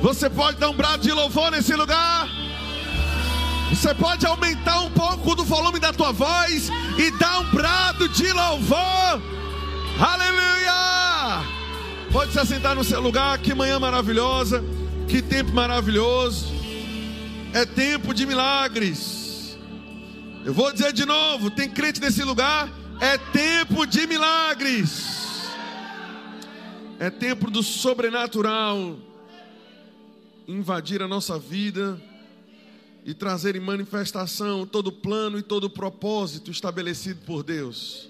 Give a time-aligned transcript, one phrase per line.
[0.00, 2.28] Você pode dar um brado de louvor nesse lugar?
[3.68, 8.32] Você pode aumentar um pouco do volume da tua voz e dar um brado de
[8.32, 9.20] louvor.
[9.98, 11.44] Aleluia!
[12.12, 13.38] Pode se assentar no seu lugar.
[13.38, 14.64] Que manhã maravilhosa,
[15.08, 16.46] que tempo maravilhoso.
[17.52, 19.58] É tempo de milagres.
[20.44, 22.68] Eu vou dizer de novo: tem crente nesse lugar?
[23.00, 25.48] É tempo de milagres.
[27.00, 28.96] É tempo do sobrenatural
[30.48, 32.00] invadir a nossa vida
[33.04, 38.08] e trazer em manifestação todo o plano e todo o propósito estabelecido por Deus.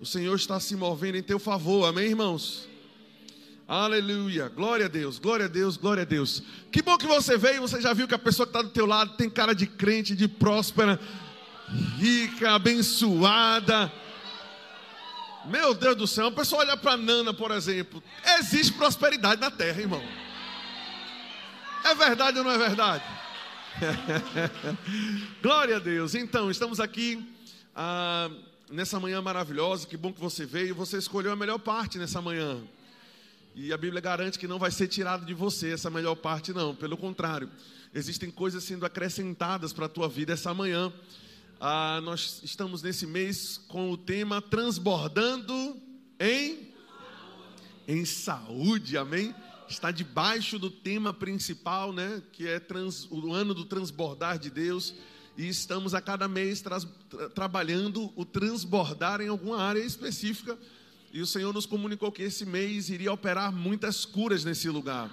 [0.00, 2.68] O Senhor está se movendo em teu favor, amém, irmãos?
[3.68, 6.42] Aleluia, glória a Deus, glória a Deus, glória a Deus.
[6.72, 8.86] Que bom que você veio, você já viu que a pessoa que está do teu
[8.86, 10.98] lado tem cara de crente, de próspera,
[11.98, 13.92] rica, abençoada.
[15.46, 18.02] Meu Deus do céu, a pessoa olha para Nana, por exemplo.
[18.38, 20.02] Existe prosperidade na terra, irmão.
[21.84, 23.04] É verdade ou não é verdade?
[25.42, 26.14] Glória a Deus.
[26.14, 27.24] Então, estamos aqui
[27.74, 28.30] ah,
[28.70, 29.86] nessa manhã maravilhosa.
[29.86, 30.74] Que bom que você veio.
[30.74, 32.60] Você escolheu a melhor parte nessa manhã.
[33.54, 36.74] E a Bíblia garante que não vai ser tirado de você essa melhor parte, não.
[36.74, 37.50] Pelo contrário,
[37.94, 40.92] existem coisas sendo acrescentadas para a tua vida essa manhã.
[41.60, 45.76] Ah, nós estamos nesse mês com o tema Transbordando
[46.20, 46.68] em,
[47.86, 48.96] em saúde.
[48.96, 49.34] Amém?
[49.68, 54.94] Está debaixo do tema principal, né, que é trans, o ano do transbordar de Deus,
[55.36, 56.78] e estamos a cada mês tra
[57.34, 60.58] trabalhando o transbordar em alguma área específica.
[61.12, 65.10] E o Senhor nos comunicou que esse mês iria operar muitas curas nesse lugar.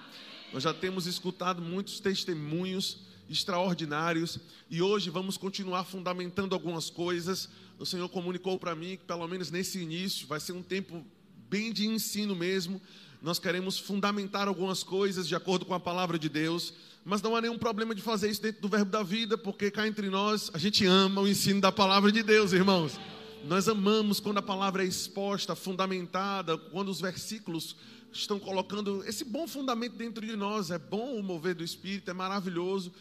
[0.51, 4.39] Nós já temos escutado muitos testemunhos extraordinários
[4.69, 7.49] e hoje vamos continuar fundamentando algumas coisas.
[7.77, 11.05] O Senhor comunicou para mim que, pelo menos nesse início, vai ser um tempo
[11.49, 12.81] bem de ensino mesmo,
[13.25, 16.71] nós queremos fundamentar algumas coisas de acordo com a palavra de Deus,
[17.03, 19.87] mas não há nenhum problema de fazer isso dentro do verbo da vida, porque cá
[19.87, 22.99] entre nós a gente ama o ensino da palavra de Deus, irmãos.
[23.45, 27.75] Nós amamos quando a palavra é exposta, fundamentada, quando os versículos
[28.13, 30.69] estão colocando esse bom fundamento dentro de nós.
[30.69, 32.93] É bom o mover do Espírito, é maravilhoso.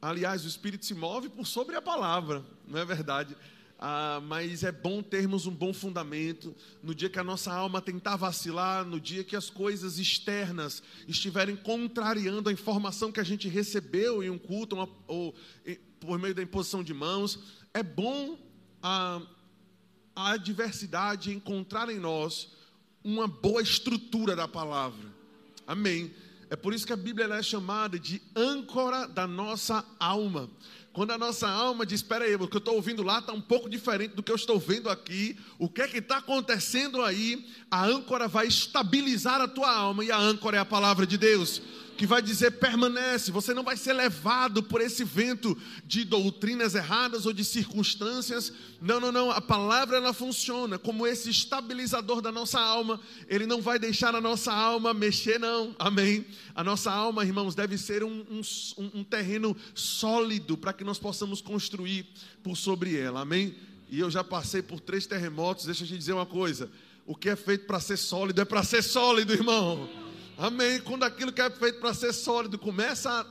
[0.00, 3.36] Aliás, o Espírito se move por sobre a palavra, não é verdade?
[3.86, 6.56] Ah, mas é bom termos um bom fundamento.
[6.82, 11.54] No dia que a nossa alma tentar vacilar, no dia que as coisas externas estiverem
[11.54, 15.34] contrariando a informação que a gente recebeu em um culto uma, ou
[16.00, 17.38] por meio da imposição de mãos,
[17.74, 18.38] é bom
[18.82, 19.20] a,
[20.16, 22.52] a adversidade encontrar em nós
[23.04, 25.12] uma boa estrutura da palavra.
[25.66, 26.10] Amém.
[26.48, 30.48] É por isso que a Bíblia é chamada de âncora da nossa alma.
[30.94, 33.40] Quando a nossa alma diz: Espera aí, o que eu estou ouvindo lá está um
[33.40, 37.44] pouco diferente do que eu estou vendo aqui, o que é que está acontecendo aí?
[37.68, 41.60] A âncora vai estabilizar a tua alma, e a âncora é a palavra de Deus
[41.94, 47.26] que vai dizer permanece, você não vai ser levado por esse vento de doutrinas erradas
[47.26, 48.52] ou de circunstâncias.
[48.80, 53.00] Não, não, não, a palavra ela funciona como esse estabilizador da nossa alma.
[53.28, 55.74] Ele não vai deixar a nossa alma mexer, não.
[55.78, 56.26] Amém.
[56.54, 61.40] A nossa alma, irmãos, deve ser um, um, um terreno sólido para que nós possamos
[61.40, 62.06] construir
[62.42, 63.20] por sobre ela.
[63.20, 63.54] Amém.
[63.88, 65.66] E eu já passei por três terremotos.
[65.66, 66.70] Deixa eu te dizer uma coisa:
[67.06, 70.03] o que é feito para ser sólido é para ser sólido, irmão.
[70.36, 70.80] Amém.
[70.80, 73.24] Quando aquilo que é feito para ser sólido começa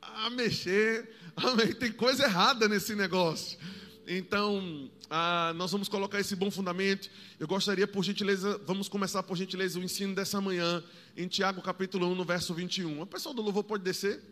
[0.00, 1.74] a, a, mexer, amém.
[1.74, 3.58] Tem coisa errada nesse negócio.
[4.06, 7.10] Então, ah, nós vamos colocar esse bom fundamento.
[7.38, 10.82] Eu gostaria, por gentileza, vamos começar por gentileza o ensino dessa manhã,
[11.14, 13.02] em Tiago capítulo 1, no verso 21.
[13.02, 14.22] O pessoal do louvor pode descer?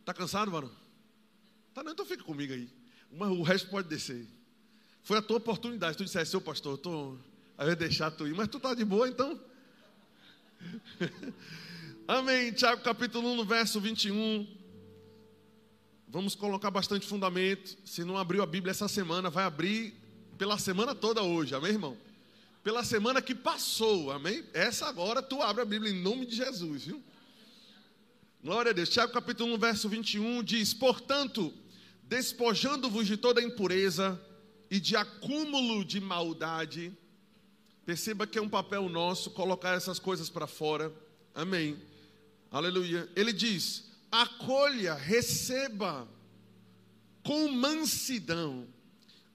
[0.00, 0.72] Está cansado, varão?
[1.72, 2.68] Tá não, então fica comigo aí.
[3.12, 4.26] o resto pode descer.
[5.04, 5.96] Foi a tua oportunidade.
[5.96, 7.16] Tu disseste, seu pastor, eu tô,
[7.60, 9.38] ia deixar tu ir, mas tu tá de boa, então
[12.06, 12.52] Amém.
[12.52, 14.46] Tiago capítulo 1, no verso 21.
[16.06, 17.76] Vamos colocar bastante fundamento.
[17.84, 19.94] Se não abriu a Bíblia essa semana, vai abrir
[20.36, 21.54] pela semana toda hoje.
[21.54, 21.96] Amém, irmão?
[22.62, 24.10] Pela semana que passou.
[24.10, 24.44] Amém?
[24.52, 27.02] Essa agora tu abre a Bíblia em nome de Jesus, viu?
[28.42, 28.88] Glória a Deus.
[28.88, 31.52] Tiago capítulo 1, verso 21 diz: Portanto,
[32.02, 34.20] despojando-vos de toda impureza
[34.70, 36.92] e de acúmulo de maldade,
[37.84, 40.92] Perceba que é um papel nosso colocar essas coisas para fora.
[41.34, 41.76] Amém.
[42.50, 43.08] Aleluia.
[43.16, 46.06] Ele diz: acolha, receba
[47.22, 48.66] com mansidão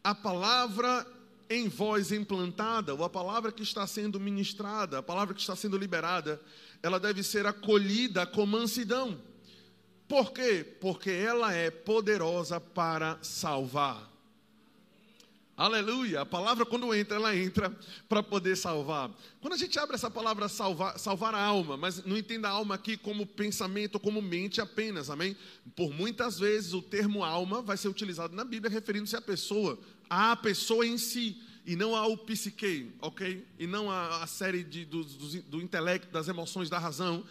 [0.04, 1.06] a palavra
[1.50, 5.78] em voz implantada, ou a palavra que está sendo ministrada, a palavra que está sendo
[5.78, 6.42] liberada,
[6.82, 9.20] ela deve ser acolhida com mansidão.
[10.08, 10.64] Por quê?
[10.80, 14.12] Porque ela é poderosa para salvar.
[15.58, 16.22] Aleluia.
[16.22, 17.74] A palavra, quando entra, ela entra
[18.10, 19.10] para poder salvar.
[19.40, 22.76] Quando a gente abre essa palavra salvar, salvar a alma, mas não entenda a alma
[22.76, 25.36] aqui como pensamento, como mente apenas, amém?
[25.74, 29.80] Por muitas vezes o termo alma vai ser utilizado na Bíblia referindo-se à pessoa,
[30.10, 33.48] à pessoa em si, e não ao psique, ok?
[33.58, 37.24] E não à, série de, do, do, do intelecto, das emoções, da razão.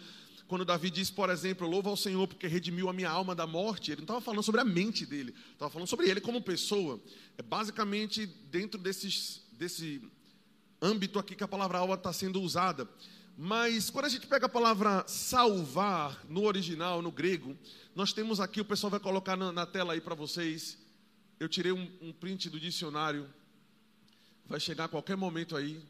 [0.47, 3.91] Quando Davi diz, por exemplo, louva ao Senhor porque redimiu a minha alma da morte,
[3.91, 7.01] ele não estava falando sobre a mente dele, estava falando sobre ele como pessoa.
[7.37, 10.01] É basicamente dentro desses, desse
[10.81, 12.87] âmbito aqui que a palavra alma está sendo usada.
[13.37, 17.57] Mas quando a gente pega a palavra salvar no original, no grego,
[17.95, 20.77] nós temos aqui, o pessoal vai colocar na, na tela aí para vocês.
[21.39, 23.27] Eu tirei um, um print do dicionário.
[24.45, 25.81] Vai chegar a qualquer momento aí.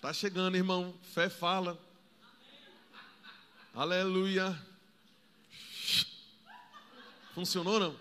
[0.00, 0.94] Tá chegando, irmão.
[1.02, 1.80] Fé fala.
[3.74, 4.56] Aleluia.
[7.34, 7.96] Funcionou não?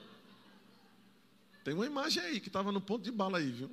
[1.63, 3.71] Tem uma imagem aí que estava no ponto de bala aí, viu?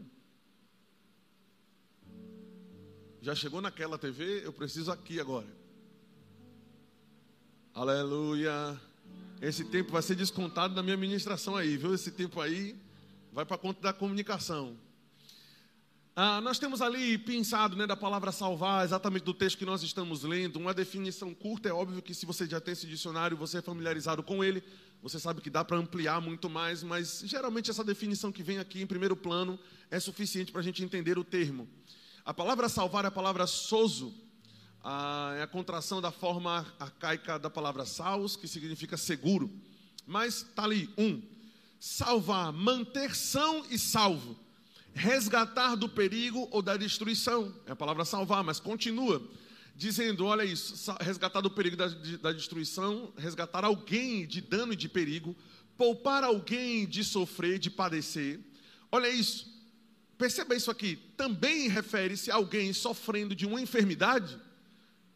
[3.20, 5.47] Já chegou naquela TV, eu preciso aqui agora.
[7.75, 8.81] Aleluia.
[9.43, 11.94] Esse tempo vai ser descontado na minha ministração aí, viu?
[11.94, 12.81] Esse tempo aí
[13.31, 14.75] vai para conta da comunicação.
[16.22, 20.22] Ah, nós temos ali pensado né, da palavra salvar, exatamente do texto que nós estamos
[20.22, 21.70] lendo, uma definição curta.
[21.70, 24.62] É óbvio que se você já tem esse dicionário, você é familiarizado com ele,
[25.02, 28.82] você sabe que dá para ampliar muito mais, mas geralmente essa definição que vem aqui
[28.82, 29.58] em primeiro plano
[29.90, 31.67] é suficiente para a gente entender o termo.
[32.23, 34.12] A palavra salvar é a palavra soso,
[34.84, 39.50] ah, é a contração da forma arcaica da palavra saus, que significa seguro.
[40.06, 41.23] Mas está ali, um,
[41.78, 44.37] salvar, manter são e salvo
[44.94, 47.54] resgatar do perigo ou da destruição.
[47.66, 49.22] É a palavra salvar, mas continua
[49.76, 51.88] dizendo: olha isso, resgatar do perigo da,
[52.20, 55.34] da destruição, resgatar alguém de dano e de perigo,
[55.76, 58.40] poupar alguém de sofrer, de padecer.
[58.92, 59.46] Olha isso,
[60.19, 60.96] perceba isso aqui.
[61.16, 64.38] Também refere-se a alguém sofrendo de uma enfermidade.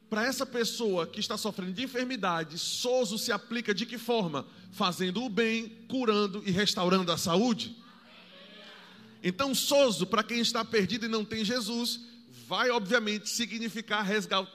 [0.08, 4.46] Para essa pessoa que está sofrendo de enfermidade, Soso se aplica de que forma?
[4.70, 7.76] Fazendo o bem, curando e restaurando a saúde.
[9.26, 12.00] Então, sozo, para quem está perdido e não tem Jesus,
[12.46, 14.04] vai obviamente significar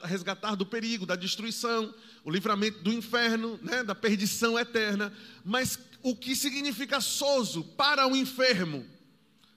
[0.04, 1.92] resgatar do perigo, da destruição,
[2.24, 5.12] o livramento do inferno, né, da perdição eterna.
[5.44, 8.86] Mas o que significa sozo para o enfermo?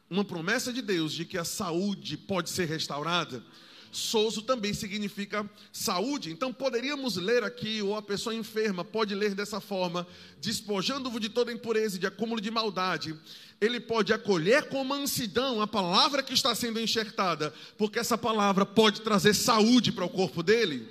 [0.09, 3.45] Uma promessa de Deus de que a saúde pode ser restaurada.
[3.93, 6.33] Sozo também significa saúde.
[6.33, 10.07] Então poderíamos ler aqui, ou a pessoa enferma pode ler dessa forma:
[10.41, 13.15] despojando-vos de toda impureza e de acúmulo de maldade,
[13.61, 19.03] ele pode acolher com mansidão a palavra que está sendo enxertada, porque essa palavra pode
[19.03, 20.89] trazer saúde para o corpo dele.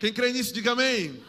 [0.00, 1.10] Quem crê nisso, diga amém.
[1.10, 1.22] amém.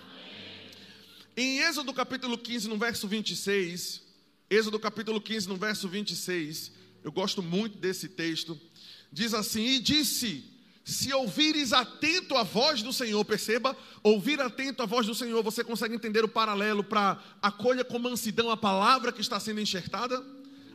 [1.38, 4.01] Em Êxodo capítulo 15, no verso 26,
[4.50, 6.71] Êxodo capítulo 15, no verso 26,
[7.03, 8.59] eu gosto muito desse texto,
[9.13, 10.50] diz assim: E disse:
[10.83, 15.63] Se ouvires atento a voz do Senhor, perceba, ouvir atento a voz do Senhor, você
[15.63, 20.23] consegue entender o paralelo para acolha com mansidão a palavra que está sendo enxertada?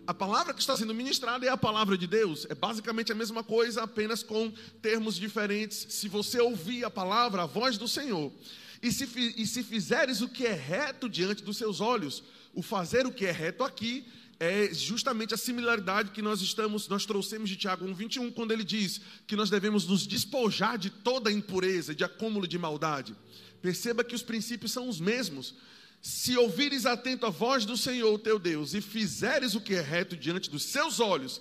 [0.07, 2.47] a palavra que está sendo ministrada é a palavra de Deus.
[2.49, 5.87] É basicamente a mesma coisa, apenas com termos diferentes.
[5.91, 8.33] Se você ouvir a palavra, a voz do Senhor,
[8.81, 12.23] e se, e se fizeres o que é reto diante dos seus olhos,
[12.55, 14.07] o fazer o que é reto aqui
[14.39, 19.01] é justamente a similaridade que nós estamos, nós trouxemos de Tiago 1:21, quando ele diz
[19.27, 23.17] que nós devemos nos despojar de toda impureza, de acúmulo de maldade.
[23.63, 25.55] Perceba que os princípios são os mesmos.
[26.03, 30.17] Se ouvires atento a voz do Senhor teu Deus e fizeres o que é reto
[30.17, 31.41] diante dos seus olhos,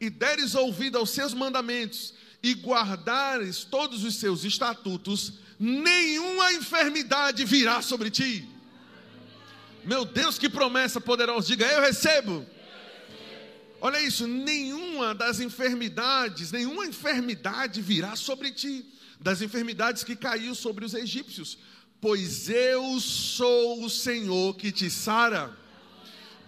[0.00, 7.80] e deres ouvido aos seus mandamentos, e guardares todos os seus estatutos, nenhuma enfermidade virá
[7.80, 8.53] sobre ti.
[9.84, 11.46] Meu Deus, que promessa poderosa!
[11.46, 12.46] Diga, eu recebo.
[13.80, 18.86] Olha isso, nenhuma das enfermidades, nenhuma enfermidade virá sobre ti,
[19.20, 21.58] das enfermidades que caiu sobre os egípcios,
[22.00, 25.54] pois eu sou o Senhor que te sara.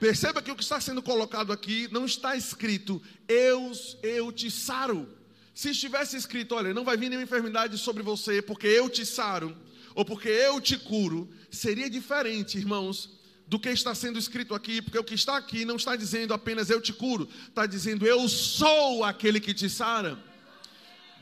[0.00, 3.70] Perceba que o que está sendo colocado aqui não está escrito, eu,
[4.02, 5.06] eu te saro.
[5.54, 9.54] Se estivesse escrito, olha, não vai vir nenhuma enfermidade sobre você, porque eu te saro,
[9.94, 13.16] ou porque eu te curo, seria diferente, irmãos,
[13.46, 16.68] do que está sendo escrito aqui, porque o que está aqui não está dizendo apenas
[16.68, 20.18] eu te curo, está dizendo eu sou aquele que te sara.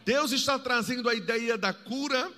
[0.05, 2.31] Deus está trazendo a ideia da cura,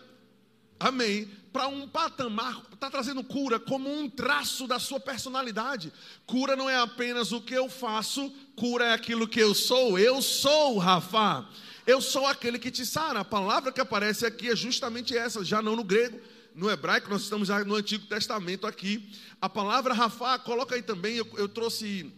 [0.78, 5.92] amém, para um patamar, está trazendo cura como um traço da sua personalidade.
[6.26, 9.98] Cura não é apenas o que eu faço, cura é aquilo que eu sou.
[9.98, 11.48] Eu sou Rafa.
[11.86, 13.20] Eu sou aquele que te sara.
[13.20, 16.20] A palavra que aparece aqui é justamente essa, já não no grego,
[16.56, 19.06] no hebraico, nós estamos já no Antigo Testamento aqui.
[19.42, 22.10] A palavra Rafa, coloca aí também, eu, eu trouxe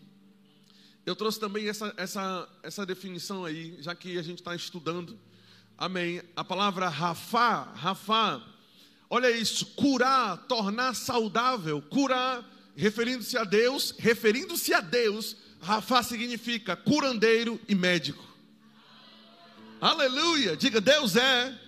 [1.04, 5.18] Eu trouxe também essa, essa, essa definição aí, já que a gente está estudando.
[5.76, 6.22] Amém.
[6.36, 8.40] A palavra Rafa, Rafa,
[9.10, 17.60] olha isso, curar, tornar saudável, curar, referindo-se a Deus, referindo-se a Deus, Rafa significa curandeiro
[17.68, 18.24] e médico.
[19.80, 20.56] Aleluia!
[20.56, 21.58] Diga, Deus é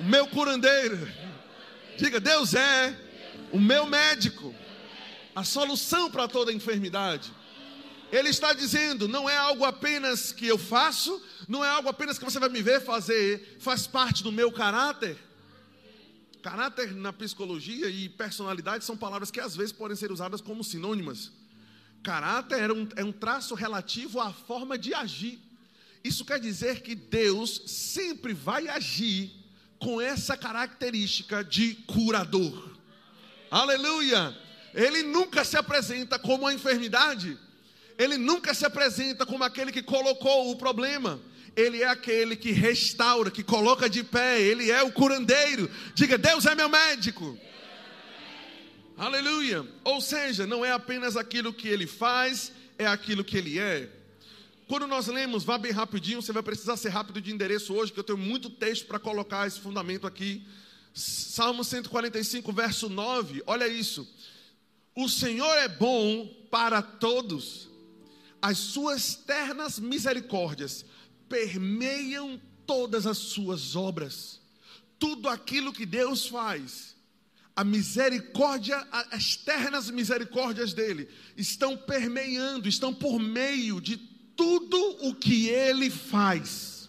[0.00, 1.27] o meu curandeiro.
[1.98, 2.96] Diga, Deus é
[3.50, 4.54] o meu médico.
[5.34, 7.32] A solução para toda enfermidade.
[8.12, 12.24] Ele está dizendo: não é algo apenas que eu faço, não é algo apenas que
[12.24, 15.18] você vai me ver fazer, faz parte do meu caráter.
[16.40, 21.32] Caráter na psicologia e personalidade são palavras que às vezes podem ser usadas como sinônimas.
[22.00, 25.40] Caráter é um, é um traço relativo à forma de agir.
[26.04, 29.37] Isso quer dizer que Deus sempre vai agir
[29.78, 32.76] com essa característica de curador.
[33.50, 34.36] Aleluia!
[34.74, 37.38] Ele nunca se apresenta como a enfermidade,
[37.98, 41.20] ele nunca se apresenta como aquele que colocou o problema.
[41.56, 45.68] Ele é aquele que restaura, que coloca de pé, ele é o curandeiro.
[45.92, 47.36] Diga, Deus é meu médico.
[48.96, 49.66] Aleluia.
[49.82, 53.88] Ou seja, não é apenas aquilo que ele faz, é aquilo que ele é.
[54.68, 57.98] Quando nós lemos, vá bem rapidinho, você vai precisar ser rápido de endereço hoje, que
[57.98, 60.46] eu tenho muito texto para colocar esse fundamento aqui.
[60.92, 64.06] Salmo 145, verso 9, olha isso.
[64.94, 67.70] O Senhor é bom para todos,
[68.42, 70.84] as suas ternas misericórdias
[71.30, 74.38] permeiam todas as suas obras.
[74.98, 76.94] Tudo aquilo que Deus faz
[77.56, 84.78] a misericórdia, as ternas misericórdias dele estão permeando, estão por meio de tudo
[85.08, 86.88] o que ele faz.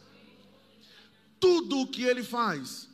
[1.40, 2.88] Tudo o que ele faz,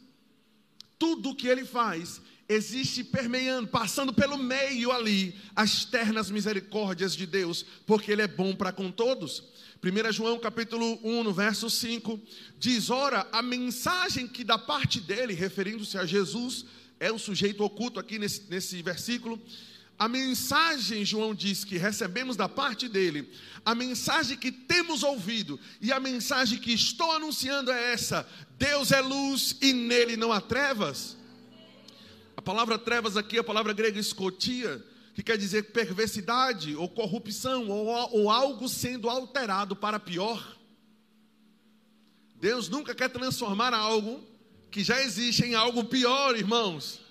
[0.99, 7.25] tudo o que ele faz, existe permeando, passando pelo meio ali, as ternas misericórdias de
[7.25, 9.43] Deus, porque ele é bom para com todos.
[9.83, 12.19] 1 João capítulo 1, no verso 5,
[12.59, 16.65] diz: Ora, a mensagem que da parte dele, referindo-se a Jesus,
[16.99, 19.41] é o sujeito oculto aqui nesse, nesse versículo.
[19.97, 23.31] A mensagem, João diz que recebemos da parte dele,
[23.63, 28.99] a mensagem que temos ouvido e a mensagem que estou anunciando é essa: Deus é
[28.99, 31.15] luz e nele não há trevas.
[32.35, 34.83] A palavra trevas aqui é a palavra grega escotia,
[35.13, 40.57] que quer dizer perversidade ou corrupção ou, ou algo sendo alterado para pior.
[42.35, 44.21] Deus nunca quer transformar algo
[44.69, 47.04] que já existe em algo pior, irmãos.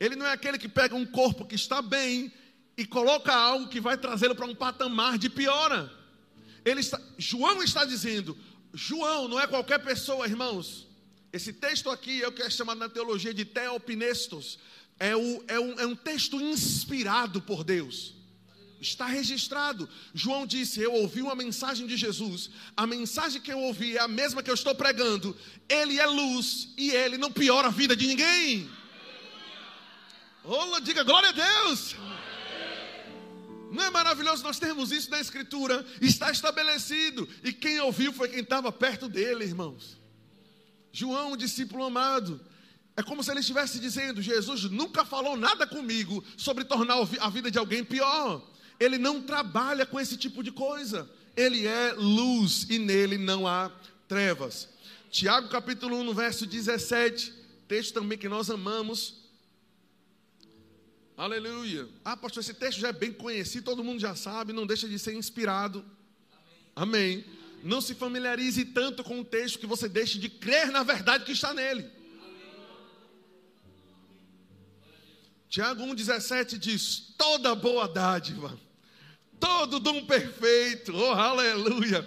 [0.00, 2.32] Ele não é aquele que pega um corpo que está bem
[2.74, 5.92] e coloca algo que vai trazê-lo para um patamar de piora.
[6.64, 8.36] Ele está, João está dizendo,
[8.72, 10.88] João não é qualquer pessoa, irmãos.
[11.30, 14.58] Esse texto aqui é o que é chamado na teologia de teopnestos.
[14.98, 18.14] É, o, é, um, é um texto inspirado por Deus.
[18.80, 19.86] Está registrado.
[20.14, 22.50] João disse: Eu ouvi uma mensagem de Jesus.
[22.74, 25.36] A mensagem que eu ouvi é a mesma que eu estou pregando.
[25.68, 28.68] Ele é luz e ele não piora a vida de ninguém.
[30.44, 31.96] Olá, diga glória a Deus.
[33.70, 35.86] Não é maravilhoso nós termos isso na Escritura?
[36.00, 37.28] Está estabelecido.
[37.44, 40.00] E quem ouviu foi quem estava perto dele, irmãos.
[40.92, 42.40] João, discípulo amado.
[42.96, 47.50] É como se ele estivesse dizendo: Jesus nunca falou nada comigo sobre tornar a vida
[47.50, 48.42] de alguém pior
[48.80, 51.08] ele não trabalha com esse tipo de coisa.
[51.36, 53.70] Ele é luz e nele não há
[54.08, 54.70] trevas.
[55.10, 57.32] Tiago capítulo 1, no verso 17,
[57.68, 59.19] texto também que nós amamos.
[61.20, 61.88] Aleluia.
[62.04, 64.98] Ah, pastor, esse texto já é bem conhecido, todo mundo já sabe, não deixa de
[64.98, 65.84] ser inspirado.
[66.74, 67.24] Amém.
[67.24, 67.24] Amém.
[67.62, 71.32] Não se familiarize tanto com o texto que você deixe de crer na verdade que
[71.32, 71.84] está nele.
[75.48, 78.58] Tiago 1,17 diz: toda boa dádiva
[79.40, 82.06] todo dom perfeito, oh aleluia,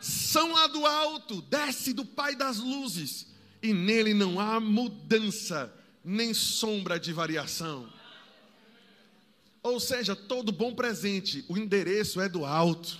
[0.00, 3.26] são lá do alto, desce do Pai das luzes,
[3.62, 5.72] e nele não há mudança,
[6.04, 7.95] nem sombra de variação.
[9.66, 12.96] Ou seja, todo bom presente, o endereço é do alto.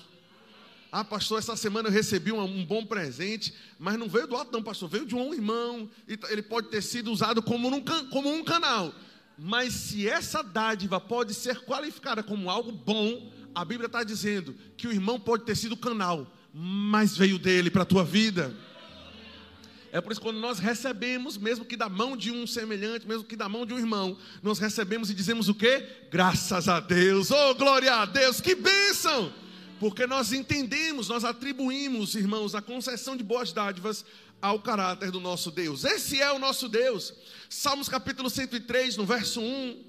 [0.90, 4.50] Ah, pastor, essa semana eu recebi um, um, bom presente, mas não veio do alto,
[4.50, 5.88] não, pastor, veio de um irmão,
[6.28, 7.80] ele pode ter sido usado como um,
[8.10, 8.92] como um canal.
[9.38, 14.88] Mas se essa dádiva pode ser qualificada como algo bom, a Bíblia está dizendo que
[14.88, 18.52] o irmão pode ter sido canal, mas veio dele para a tua vida.
[19.96, 23.24] É por isso que quando nós recebemos, mesmo que da mão de um semelhante, mesmo
[23.24, 25.88] que da mão de um irmão, nós recebemos e dizemos o quê?
[26.10, 29.32] Graças a Deus, oh glória a Deus, que bênção!
[29.80, 34.04] Porque nós entendemos, nós atribuímos, irmãos, a concessão de boas dádivas
[34.42, 35.82] ao caráter do nosso Deus.
[35.82, 37.14] Esse é o nosso Deus.
[37.48, 39.82] Salmos capítulo 103, no verso 1.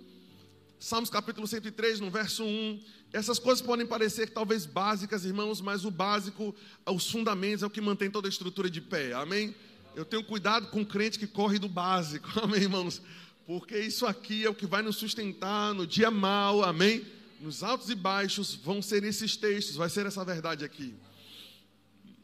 [0.79, 2.79] Salmos capítulo 103, no verso 1.
[3.11, 7.81] Essas coisas podem parecer talvez básicas, irmãos, mas o básico, os fundamentos é o que
[7.81, 9.11] mantém toda a estrutura de pé.
[9.11, 9.53] Amém?
[9.97, 12.29] Eu tenho cuidado com o crente que corre do básico.
[12.39, 13.01] Amém, irmãos?
[13.47, 16.63] Porque isso aqui é o que vai nos sustentar no dia mal.
[16.63, 17.03] Amém?
[17.41, 20.93] Nos altos e baixos vão ser esses textos, vai ser essa verdade aqui.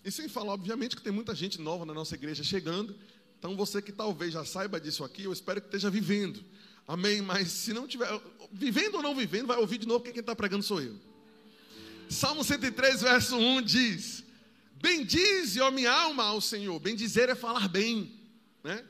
[0.05, 2.95] E sem falar, obviamente, que tem muita gente nova na nossa igreja chegando.
[3.39, 6.45] Então, você que talvez já saiba disso aqui, eu espero que esteja vivendo.
[6.87, 7.23] Amém?
[7.23, 8.07] Mas se não tiver,
[8.51, 10.95] vivendo ou não vivendo, vai ouvir de novo, porque quem está pregando sou eu.
[12.07, 14.22] Salmo 103, verso 1 diz:
[14.83, 16.77] Bendize, ó minha alma, ao Senhor.
[16.77, 18.19] Bendizer é falar bem,
[18.61, 18.83] né?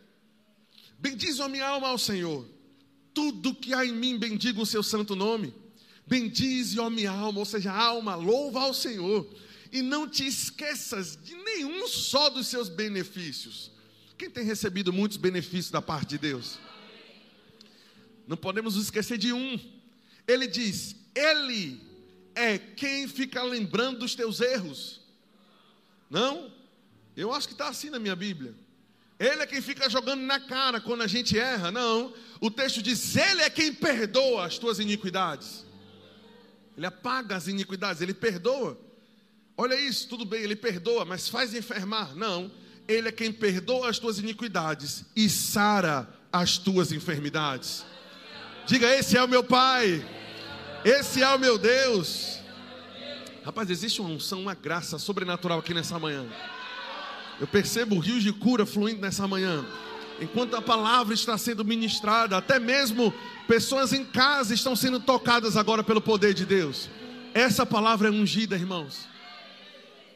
[0.97, 2.49] Bendize, ó minha alma, ao Senhor.
[3.13, 5.53] Tudo que há em mim, bendiga o seu santo nome.
[6.07, 9.31] Bendize, ó minha alma, ou seja, alma, louva ao Senhor.
[9.71, 13.69] E não te esqueças de nenhum só dos seus benefícios.
[14.17, 16.57] Quem tem recebido muitos benefícios da parte de Deus?
[18.27, 19.59] Não podemos esquecer de um.
[20.27, 21.79] Ele diz: Ele
[22.33, 25.02] é quem fica lembrando dos teus erros.
[26.13, 26.51] Não?
[27.17, 28.53] Eu acho que está assim na minha Bíblia.
[29.19, 31.71] Ele é quem fica jogando na cara quando a gente erra.
[31.71, 32.13] Não.
[32.39, 35.65] O texto diz: Ele é quem perdoa as tuas iniquidades.
[36.77, 38.79] Ele apaga as iniquidades, ele perdoa.
[39.57, 42.15] Olha isso, tudo bem, ele perdoa, mas faz enfermar.
[42.15, 42.51] Não.
[42.87, 47.83] Ele é quem perdoa as tuas iniquidades e sara as tuas enfermidades.
[48.67, 50.05] Diga: Esse é o meu Pai,
[50.85, 52.42] esse é o meu Deus.
[53.43, 56.25] Rapaz, existe uma unção, uma graça sobrenatural aqui nessa manhã.
[57.41, 59.65] Eu percebo rios de cura fluindo nessa manhã.
[60.21, 63.13] Enquanto a palavra está sendo ministrada, até mesmo
[63.45, 66.89] pessoas em casa estão sendo tocadas agora pelo poder de Deus.
[67.33, 69.09] Essa palavra é ungida, irmãos.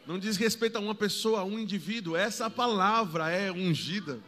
[0.05, 2.15] Não diz respeito a uma pessoa, a um indivíduo.
[2.15, 4.22] Essa palavra é ungida.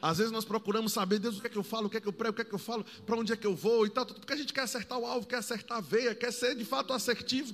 [0.00, 2.00] Às vezes nós procuramos saber, Deus, o que é que eu falo, o que é
[2.00, 3.84] que eu prego, o que é que eu falo, para onde é que eu vou
[3.84, 6.54] e tal, porque a gente quer acertar o alvo, quer acertar a veia, quer ser
[6.54, 7.52] de fato assertivo.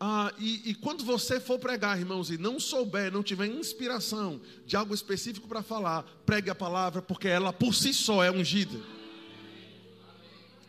[0.00, 4.76] Ah, e, e, quando você for pregar, irmãos, e não souber, não tiver inspiração de
[4.76, 8.78] algo específico para falar, pregue a palavra, porque ela por si só é ungida.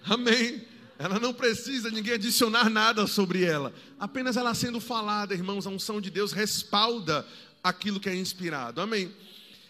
[0.03, 0.63] Amém.
[0.97, 3.73] Ela não precisa ninguém adicionar nada sobre ela.
[3.99, 7.27] Apenas ela sendo falada, irmãos, a unção de Deus respalda
[7.63, 8.79] aquilo que é inspirado.
[8.79, 9.13] Amém.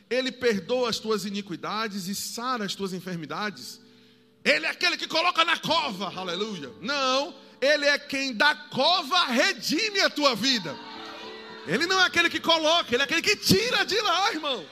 [0.10, 3.82] Ele perdoa as tuas iniquidades e sara as tuas enfermidades.
[4.44, 6.72] Ele é aquele que coloca na cova, aleluia.
[6.80, 10.76] Não, ele é quem da cova redime a tua vida.
[11.68, 14.66] Ele não é aquele que coloca, ele é aquele que tira de lá, irmão.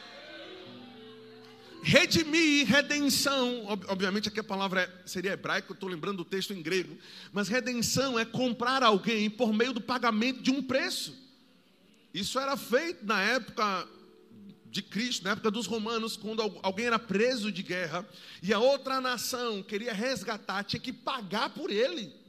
[1.82, 6.62] Redimir, redenção, obviamente aqui a palavra é, seria hebraica, eu estou lembrando do texto em
[6.62, 6.98] grego,
[7.34, 11.14] mas redenção é comprar alguém por meio do pagamento de um preço.
[12.14, 13.88] Isso era feito na época
[14.74, 18.08] de Cristo, na época dos romanos, quando alguém era preso de guerra
[18.42, 22.23] e a outra nação queria resgatar, tinha que pagar por ele.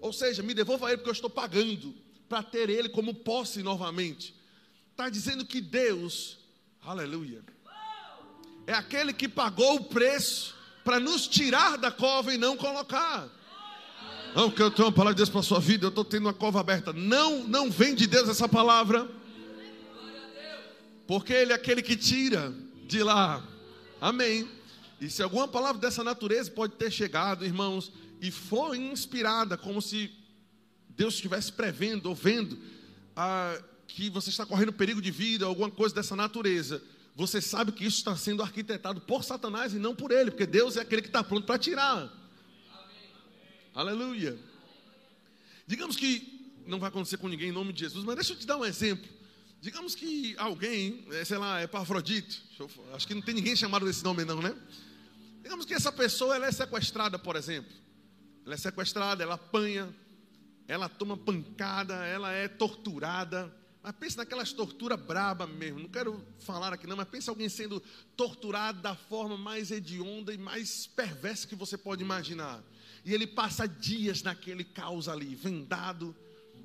[0.00, 1.94] Ou seja, me devolva ele porque eu estou pagando
[2.28, 4.34] para ter ele como posse novamente.
[4.90, 6.38] Está dizendo que Deus,
[6.82, 7.42] aleluia,
[8.66, 13.28] é aquele que pagou o preço para nos tirar da cova e não colocar.
[14.34, 16.26] Não, que eu tenho uma palavra de Deus para a sua vida, eu estou tendo
[16.26, 16.92] uma cova aberta.
[16.92, 19.08] Não, não vem de Deus essa palavra
[21.08, 22.52] porque Ele é aquele que tira
[22.86, 23.42] de lá.
[23.98, 24.46] Amém.
[25.00, 30.10] E se alguma palavra dessa natureza pode ter chegado, irmãos, e foi inspirada, como se
[30.88, 32.58] Deus estivesse prevendo ou vendo
[33.16, 36.82] ah, que você está correndo perigo de vida, alguma coisa dessa natureza,
[37.14, 40.76] você sabe que isso está sendo arquitetado por Satanás e não por ele, porque Deus
[40.76, 41.96] é aquele que está pronto para tirar.
[41.96, 42.12] Amém.
[43.74, 44.38] Aleluia.
[45.66, 48.46] Digamos que não vai acontecer com ninguém em nome de Jesus, mas deixa eu te
[48.46, 49.08] dar um exemplo.
[49.60, 52.42] Digamos que alguém, é, sei lá, é Pafrodite,
[52.94, 54.54] acho que não tem ninguém chamado desse nome não, né?
[55.42, 57.72] Digamos que essa pessoa ela é sequestrada, por exemplo.
[58.48, 59.94] Ela é sequestrada, ela apanha,
[60.66, 63.54] ela toma pancada, ela é torturada.
[63.82, 65.80] Mas pensa naquelas torturas braba mesmo.
[65.80, 67.78] Não quero falar aqui não, mas pensa alguém sendo
[68.16, 72.64] torturado da forma mais hedionda e mais perversa que você pode imaginar.
[73.04, 76.16] E ele passa dias naquele caos ali, vendado,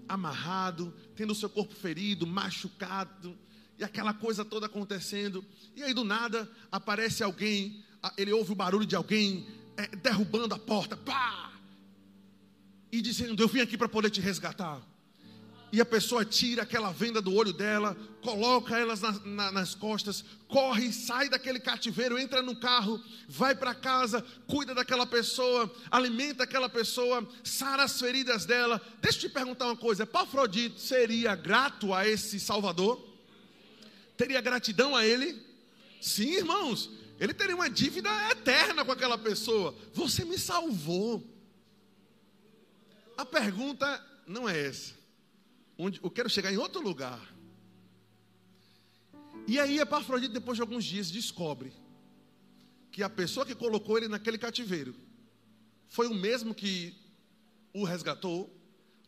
[0.08, 3.38] amarrado, tendo o seu corpo ferido, machucado,
[3.78, 5.44] e aquela coisa toda acontecendo.
[5.76, 7.84] E aí do nada aparece alguém,
[8.18, 11.53] ele ouve o barulho de alguém é, derrubando a porta, pá!
[12.94, 14.82] E dizendo: Eu vim aqui para poder te resgatar
[15.74, 20.24] e a pessoa tira aquela venda do olho dela, coloca elas na, na, nas costas,
[20.48, 26.70] corre, sai daquele cativeiro, entra no carro, vai para casa, cuida daquela pessoa, alimenta aquela
[26.70, 28.80] pessoa, sara as feridas dela.
[29.02, 33.04] Deixa eu te perguntar uma coisa: Pafrodito seria grato a esse Salvador?
[34.16, 35.42] Teria gratidão a ele?
[36.00, 36.92] Sim, irmãos.
[37.20, 39.74] Ele teria uma dívida eterna com aquela pessoa.
[39.92, 41.33] Você me salvou.
[43.18, 44.94] A pergunta não é essa.
[45.78, 47.34] Onde eu quero chegar em outro lugar.
[49.48, 51.74] E aí Epafrodito, depois de alguns dias, descobre
[52.92, 54.96] que a pessoa que colocou ele naquele cativeiro
[55.88, 56.96] foi o mesmo que
[57.74, 58.56] o resgatou,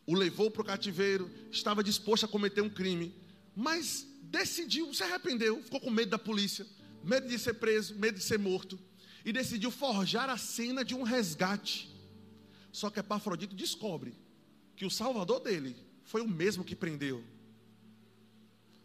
[0.06, 3.14] o levou para o cativeiro, estava disposto a cometer um crime,
[3.54, 6.66] mas decidiu, se arrependeu, ficou com medo da polícia,
[7.02, 8.78] medo de ser preso, medo de ser morto,
[9.24, 11.90] e decidiu forjar a cena de um resgate.
[12.76, 14.14] Só que Epafrodito descobre
[14.76, 17.24] que o salvador dele foi o mesmo que prendeu.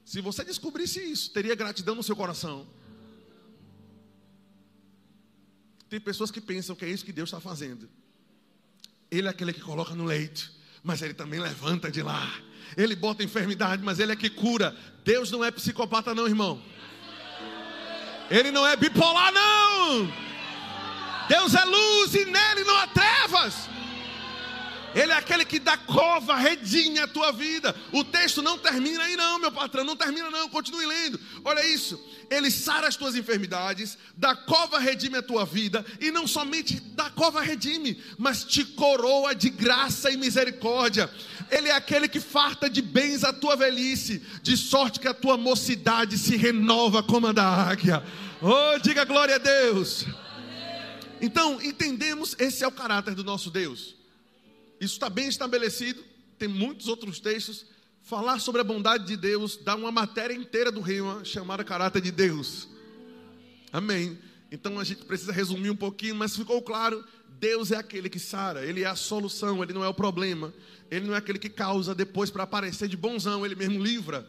[0.05, 2.65] Se você descobrisse isso, teria gratidão no seu coração.
[5.89, 7.89] Tem pessoas que pensam que é isso que Deus está fazendo.
[9.11, 12.33] Ele é aquele que coloca no leito, mas ele também levanta de lá.
[12.77, 14.73] Ele bota enfermidade, mas ele é que cura.
[15.03, 16.63] Deus não é psicopata, não, irmão.
[18.29, 20.09] Ele não é bipolar, não.
[21.27, 23.80] Deus é luz e nele não há trevas.
[24.93, 27.75] Ele é aquele que dá cova, redinha a tua vida.
[27.91, 30.49] O texto não termina aí, não, meu patrão, não termina, não.
[30.49, 31.19] Continue lendo.
[31.45, 31.99] Olha isso.
[32.29, 37.09] Ele sara as tuas enfermidades, da cova redime a tua vida, e não somente da
[37.09, 41.09] cova redime, mas te coroa de graça e misericórdia.
[41.49, 45.37] Ele é aquele que farta de bens a tua velhice, de sorte que a tua
[45.37, 48.03] mocidade se renova como a da águia.
[48.41, 50.05] Oh, diga glória a Deus.
[51.21, 54.00] Então, entendemos, esse é o caráter do nosso Deus.
[54.81, 56.03] Isso está bem estabelecido,
[56.39, 57.67] tem muitos outros textos.
[58.01, 62.09] Falar sobre a bondade de Deus dá uma matéria inteira do Rima chamada caráter de
[62.09, 62.67] Deus.
[63.71, 64.17] Amém.
[64.51, 67.05] Então a gente precisa resumir um pouquinho, mas ficou claro:
[67.39, 70.51] Deus é aquele que sara, Ele é a solução, Ele não é o problema,
[70.89, 74.27] Ele não é aquele que causa depois para aparecer de bonzão, Ele mesmo livra.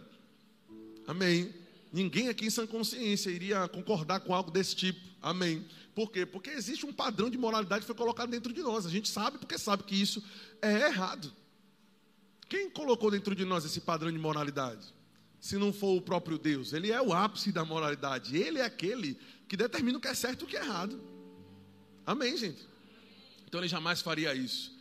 [1.07, 1.49] Amém.
[1.91, 5.01] Ninguém aqui em sã consciência iria concordar com algo desse tipo.
[5.23, 5.65] Amém.
[5.95, 6.25] Por quê?
[6.25, 8.87] Porque existe um padrão de moralidade que foi colocado dentro de nós.
[8.87, 10.23] A gente sabe porque sabe que isso
[10.61, 11.33] é errado.
[12.49, 14.95] Quem colocou dentro de nós esse padrão de moralidade?
[15.41, 18.37] Se não for o próprio Deus, ele é o ápice da moralidade.
[18.37, 21.03] Ele é aquele que determina o que é certo e o que é errado.
[22.07, 22.67] Amém, gente?
[23.47, 24.73] Então ele jamais faria isso.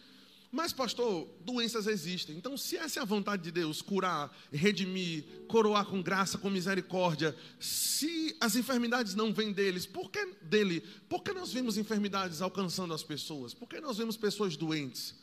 [0.51, 2.35] Mas, pastor, doenças existem.
[2.35, 7.33] Então, se essa é a vontade de Deus, curar, redimir, coroar com graça, com misericórdia,
[7.57, 10.81] se as enfermidades não vêm deles, por que dele?
[11.07, 13.53] Por que nós vemos enfermidades alcançando as pessoas?
[13.53, 15.15] Por que nós vemos pessoas doentes?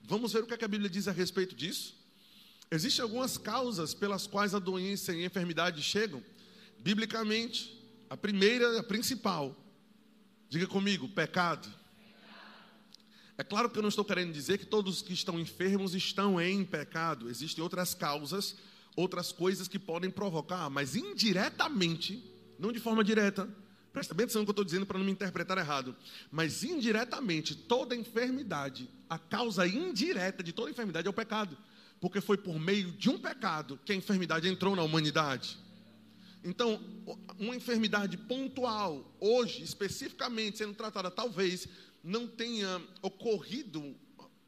[0.00, 1.94] Vamos ver o que a Bíblia diz a respeito disso?
[2.70, 6.24] Existem algumas causas pelas quais a doença e a enfermidade chegam.
[6.78, 9.54] Biblicamente, a primeira, a principal,
[10.48, 11.68] diga comigo, pecado.
[13.36, 16.64] É claro que eu não estou querendo dizer que todos que estão enfermos estão em
[16.64, 17.28] pecado.
[17.28, 18.56] Existem outras causas,
[18.94, 22.22] outras coisas que podem provocar, mas indiretamente,
[22.58, 23.48] não de forma direta.
[23.92, 25.96] Presta bem atenção no que eu estou dizendo para não me interpretar errado.
[26.30, 31.56] Mas indiretamente, toda enfermidade, a causa indireta de toda enfermidade é o pecado.
[32.00, 35.58] Porque foi por meio de um pecado que a enfermidade entrou na humanidade.
[36.44, 36.80] Então,
[37.38, 41.66] uma enfermidade pontual, hoje, especificamente sendo tratada, talvez
[42.04, 43.96] não tenha ocorrido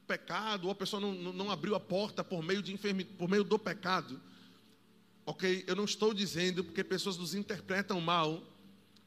[0.07, 3.42] pecado, ou a pessoa não, não abriu a porta por meio, de enfermi, por meio
[3.42, 4.21] do pecado,
[5.25, 5.64] ok?
[5.66, 8.42] Eu não estou dizendo porque pessoas nos interpretam mal,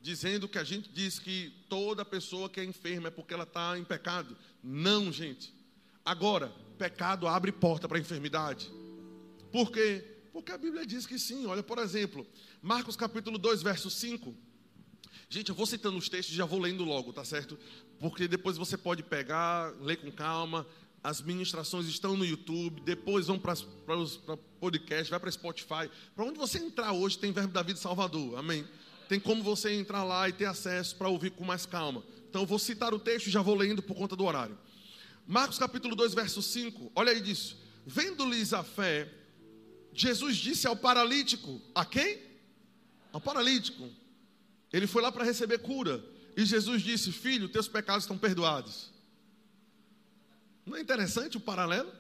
[0.02, 3.78] dizendo que a gente diz que toda pessoa que é enferma é porque ela está
[3.78, 4.36] em pecado.
[4.64, 5.54] Não, gente.
[6.04, 8.72] Agora, pecado abre porta para a enfermidade.
[9.52, 10.04] Por quê?
[10.34, 11.46] Porque a Bíblia diz que sim.
[11.46, 12.26] Olha, por exemplo,
[12.62, 14.49] Marcos capítulo 2, verso 5.
[15.32, 17.56] Gente, eu vou citando os textos e já vou lendo logo, tá certo?
[18.00, 20.66] Porque depois você pode pegar, ler com calma.
[21.04, 25.88] As ministrações estão no YouTube, depois vão para o podcast, vai para Spotify.
[26.16, 28.68] Para onde você entrar hoje tem Verbo da Vida Salvador, amém?
[29.08, 32.04] Tem como você entrar lá e ter acesso para ouvir com mais calma.
[32.28, 34.58] Então eu vou citar o texto e já vou lendo por conta do horário.
[35.28, 37.56] Marcos capítulo 2, verso 5, olha aí disso.
[37.86, 39.08] Vendo-lhes a fé,
[39.94, 42.18] Jesus disse ao paralítico: A quem?
[43.14, 43.88] Ao paralítico.
[44.72, 46.04] Ele foi lá para receber cura.
[46.36, 48.92] E Jesus disse: Filho, teus pecados estão perdoados.
[50.66, 51.92] Não é interessante o paralelo?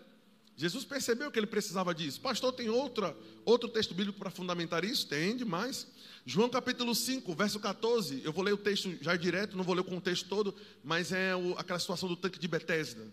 [0.60, 2.20] Jesus percebeu que ele precisava disso.
[2.20, 5.08] Pastor, tem outra, outro texto bíblico para fundamentar isso?
[5.08, 5.88] Tem demais.
[6.26, 8.22] João capítulo 5, verso 14.
[8.26, 10.54] Eu vou ler o texto já direto, não vou ler o contexto todo,
[10.84, 13.08] mas é o, aquela situação do tanque de Betesda.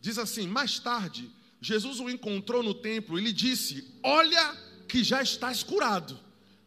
[0.00, 4.56] Diz assim: Mais tarde, Jesus o encontrou no templo e lhe disse: Olha
[4.88, 6.18] que já estás curado,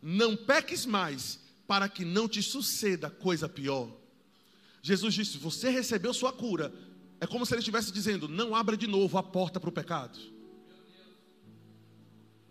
[0.01, 1.37] não peques mais,
[1.71, 3.89] para que não te suceda coisa pior.
[4.81, 6.69] Jesus disse: Você recebeu sua cura.
[7.17, 10.19] É como se ele estivesse dizendo: Não abra de novo a porta para o pecado.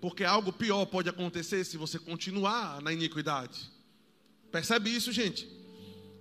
[0.00, 3.70] Porque algo pior pode acontecer se você continuar na iniquidade.
[4.50, 5.46] Percebe isso, gente?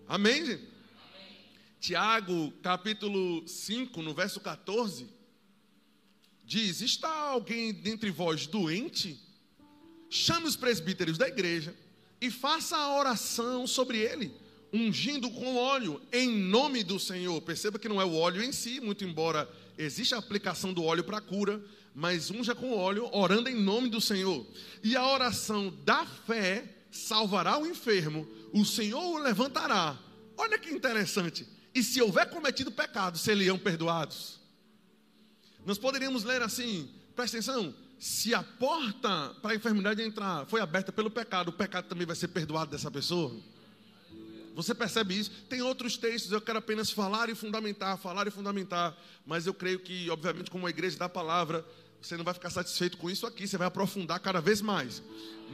[0.06, 0.68] Amém, gente?
[1.80, 5.08] Tiago, capítulo 5, no verso 14,
[6.44, 9.18] diz: Está alguém dentre vós doente?
[10.10, 11.74] Chame os presbíteros da igreja
[12.22, 14.34] e faça a oração sobre ele,
[14.74, 17.42] ungindo com óleo em nome do Senhor.
[17.42, 21.04] Perceba que não é o óleo em si, muito embora exista a aplicação do óleo
[21.04, 21.64] para cura,
[21.96, 24.46] mas unja com óleo, orando em nome do Senhor.
[24.84, 29.98] E a oração da fé salvará o enfermo, o Senhor o levantará.
[30.38, 31.48] Olha que interessante.
[31.74, 34.40] E se houver cometido pecado, seriam perdoados.
[35.66, 40.92] Nós poderíamos ler assim, presta atenção, se a porta para a enfermidade entrar foi aberta
[40.92, 43.36] pelo pecado, o pecado também vai ser perdoado dessa pessoa.
[44.56, 45.32] Você percebe isso?
[45.50, 49.80] Tem outros textos, eu quero apenas falar e fundamentar, falar e fundamentar, mas eu creio
[49.80, 51.66] que, obviamente, como a igreja da palavra,
[52.02, 55.04] você não vai ficar satisfeito com isso aqui, você vai aprofundar cada vez mais.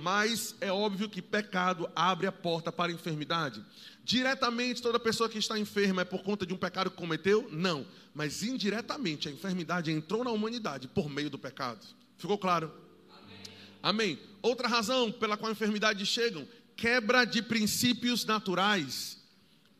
[0.01, 3.63] Mas é óbvio que pecado abre a porta para a enfermidade.
[4.03, 7.49] Diretamente, toda pessoa que está enferma é por conta de um pecado que cometeu?
[7.51, 7.85] Não.
[8.13, 11.83] Mas indiretamente, a enfermidade entrou na humanidade por meio do pecado.
[12.17, 12.71] Ficou claro?
[13.09, 13.37] Amém.
[13.81, 14.19] Amém.
[14.41, 19.21] Outra razão pela qual a enfermidade chegam quebra de princípios naturais.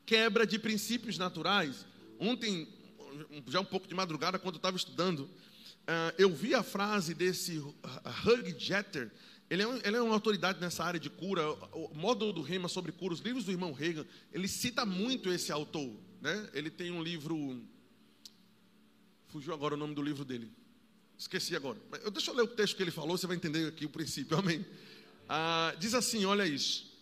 [0.06, 1.86] Quebra de princípios naturais.
[2.20, 2.68] Ontem,
[3.48, 7.58] já um pouco de madrugada, quando eu estava estudando, uh, eu vi a frase desse
[7.58, 9.12] Hug Jeter.
[9.50, 11.52] Ele é, um, ele é, uma autoridade nessa área de cura.
[11.74, 15.52] O modo do Rema sobre cura, os livros do irmão Reagan, ele cita muito esse
[15.52, 15.92] autor.
[16.22, 16.50] Né?
[16.54, 17.62] Ele tem um livro.
[19.28, 20.52] Fugiu agora o nome do livro dele.
[21.18, 21.78] Esqueci agora.
[21.90, 24.36] Mas deixa eu ler o texto que ele falou, você vai entender aqui o princípio.
[24.38, 24.66] Amém.
[25.28, 26.94] Ah, diz assim: olha isso.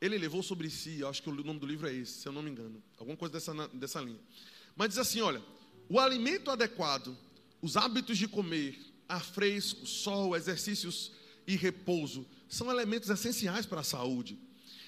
[0.00, 2.42] Ele levou sobre si, acho que o nome do livro é esse, se eu não
[2.42, 2.82] me engano.
[2.98, 4.20] Alguma coisa dessa, dessa linha.
[4.74, 5.42] Mas diz assim: olha,
[5.88, 7.16] o alimento adequado
[7.62, 8.78] os hábitos de comer,
[9.08, 11.12] ar fresco, sol, exercícios
[11.46, 14.38] e repouso são elementos essenciais para a saúde.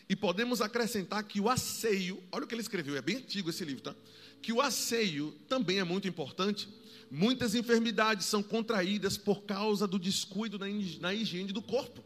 [0.08, 3.64] E podemos acrescentar que o asseio, olha o que ele escreveu, é bem antigo esse
[3.64, 3.94] livro, tá?
[4.40, 6.68] Que o asseio também é muito importante.
[7.14, 12.02] Muitas enfermidades são contraídas por causa do descuido na higiene do corpo.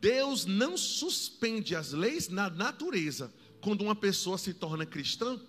[0.00, 5.40] Deus não suspende as leis na natureza quando uma pessoa se torna cristã.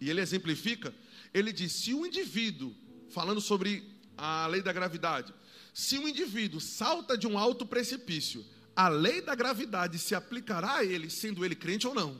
[0.00, 0.94] E ele exemplifica,
[1.34, 2.74] ele diz: se o indivíduo
[3.10, 3.84] falando sobre
[4.16, 5.34] a lei da gravidade.
[5.74, 8.42] Se um indivíduo salta de um alto precipício,
[8.74, 12.16] a lei da gravidade se aplicará a ele, sendo ele crente ou não.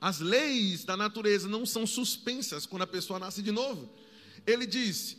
[0.00, 3.92] As leis da natureza não são suspensas quando a pessoa nasce de novo.
[4.46, 5.18] Ele disse: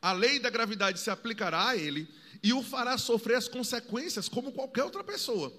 [0.00, 2.06] a lei da gravidade se aplicará a ele
[2.42, 5.50] e o fará sofrer as consequências como qualquer outra pessoa.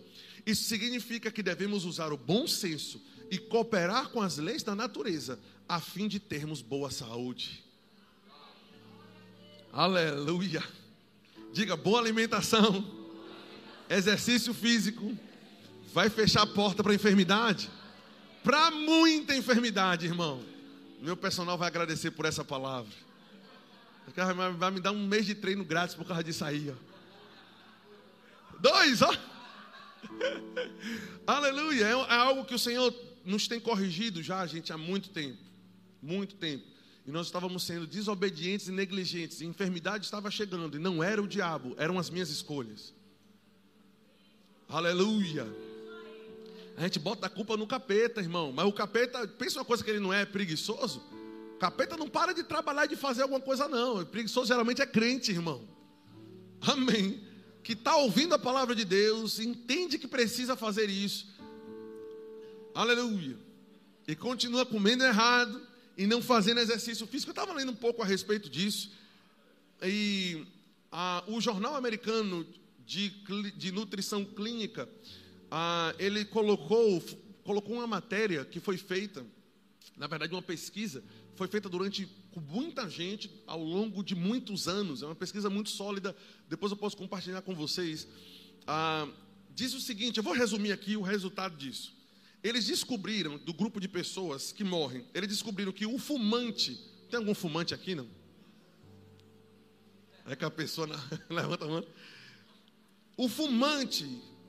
[0.45, 5.39] Isso significa que devemos usar o bom senso e cooperar com as leis da natureza
[5.67, 7.63] a fim de termos boa saúde.
[9.73, 10.63] Aleluia.
[11.51, 12.85] Diga boa alimentação,
[13.89, 15.17] exercício físico,
[15.91, 17.69] vai fechar a porta para a enfermidade.
[18.43, 20.43] Para muita enfermidade, irmão.
[21.01, 22.91] Meu personal vai agradecer por essa palavra.
[24.57, 26.75] Vai me dar um mês de treino grátis por causa disso aí, ó.
[28.59, 29.13] Dois, ó.
[31.27, 31.85] Aleluia.
[31.85, 35.39] É, é algo que o Senhor nos tem corrigido já, gente, há muito tempo.
[36.01, 41.03] Muito tempo e nós estávamos sendo desobedientes e negligentes, e enfermidade estava chegando, e não
[41.03, 42.93] era o diabo, eram as minhas escolhas.
[44.67, 45.45] Aleluia.
[46.77, 49.89] A gente bota a culpa no capeta, irmão, mas o capeta, pensa uma coisa que
[49.89, 51.01] ele não é preguiçoso.
[51.55, 54.01] O capeta não para de trabalhar e de fazer alguma coisa, não.
[54.01, 55.65] O preguiçoso geralmente é crente, irmão.
[56.61, 57.23] Amém.
[57.63, 61.33] Que está ouvindo a palavra de Deus, entende que precisa fazer isso.
[62.73, 63.37] Aleluia.
[64.05, 65.65] E continua comendo errado
[65.97, 67.29] e não fazendo exercício físico.
[67.29, 68.91] Eu estava lendo um pouco a respeito disso.
[69.81, 70.45] E
[70.91, 72.45] a, o jornal americano
[72.85, 73.09] de,
[73.55, 74.87] de nutrição clínica,
[75.49, 77.01] a, ele colocou,
[77.43, 79.25] colocou uma matéria que foi feita,
[79.97, 81.03] na verdade, uma pesquisa,
[81.35, 85.01] foi feita durante com muita gente ao longo de muitos anos.
[85.01, 86.15] É uma pesquisa muito sólida.
[86.49, 88.07] Depois eu posso compartilhar com vocês.
[88.67, 89.07] Ah,
[89.53, 91.95] diz o seguinte: eu vou resumir aqui o resultado disso.
[92.43, 96.79] Eles descobriram, do grupo de pessoas que morrem, eles descobriram que o fumante,
[97.09, 98.07] tem algum fumante aqui não?
[100.27, 100.87] É que a pessoa
[101.29, 101.85] levanta a mão.
[103.17, 104.05] O fumante,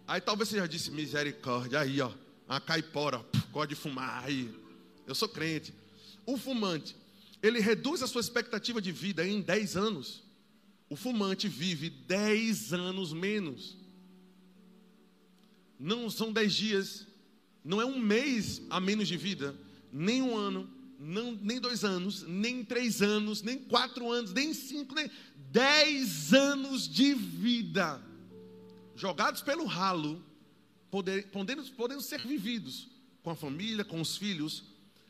[0.06, 2.12] aí talvez você já disse misericórdia, aí ó,
[2.48, 3.18] a caipora,
[3.52, 4.52] pode fumar, aí.
[5.06, 5.74] Eu sou crente.
[6.24, 6.96] O fumante,
[7.42, 10.22] ele reduz a sua expectativa de vida em 10 anos.
[10.88, 13.76] O fumante vive 10 anos menos.
[15.78, 17.06] Não são 10 dias,
[17.64, 19.54] não é um mês a menos de vida,
[19.92, 24.94] nem um ano, não, nem dois anos, nem três anos, nem quatro anos, nem cinco,
[24.94, 25.10] nem
[25.50, 28.00] dez anos de vida
[28.96, 30.24] jogados pelo ralo
[30.90, 32.88] podendo, podendo ser vividos
[33.22, 34.64] com a família, com os filhos,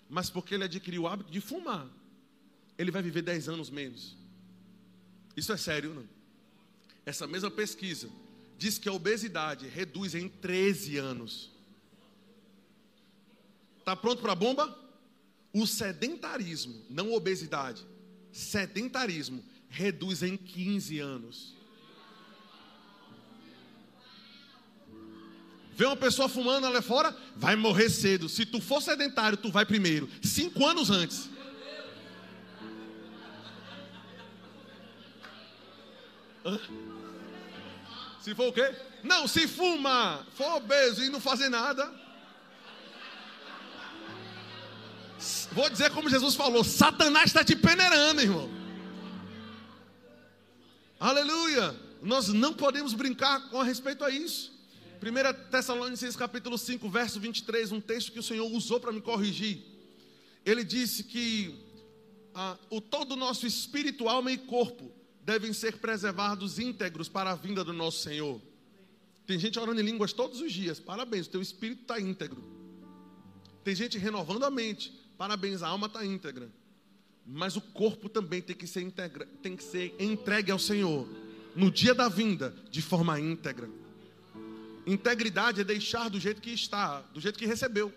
[0.09, 1.87] mas porque ele adquiriu o hábito de fumar,
[2.77, 4.17] ele vai viver 10 anos menos.
[5.37, 6.09] Isso é sério, não?
[7.05, 8.09] Essa mesma pesquisa
[8.59, 11.51] diz que a obesidade reduz em 13 anos.
[13.79, 14.77] Está pronto para a bomba?
[15.53, 17.87] O sedentarismo, não obesidade,
[18.33, 21.56] sedentarismo reduz em 15 anos.
[25.77, 28.31] Vê uma pessoa fumando ali fora, vai morrer cedo.
[28.31, 30.09] Se tu for sedentário, tu vai primeiro.
[30.23, 31.29] Cinco anos antes.
[36.43, 36.59] Hã?
[38.23, 38.75] Se for o quê?
[39.05, 41.93] Não, se fuma, for obeso e não fazer nada.
[45.53, 48.51] Vou dizer como Jesus falou: Satanás está te peneirando, irmão.
[50.99, 51.75] Aleluia.
[52.01, 54.56] Nós não podemos brincar com respeito a isso.
[54.97, 59.63] 1 Tessalonicenses capítulo 5, verso 23, um texto que o Senhor usou para me corrigir.
[60.45, 61.55] Ele disse que
[62.35, 64.91] ah, o todo o nosso espírito, alma e corpo
[65.23, 68.41] devem ser preservados íntegros para a vinda do nosso Senhor.
[69.27, 72.43] Tem gente orando em línguas todos os dias, parabéns, o teu espírito está íntegro.
[73.65, 76.49] Tem gente renovando a mente, parabéns, a alma está íntegra.
[77.27, 81.09] Mas o corpo também tem que, ser integra, tem que ser entregue ao Senhor
[81.57, 83.69] no dia da vinda, de forma íntegra.
[84.87, 87.93] Integridade é deixar do jeito que está, do jeito que recebeu.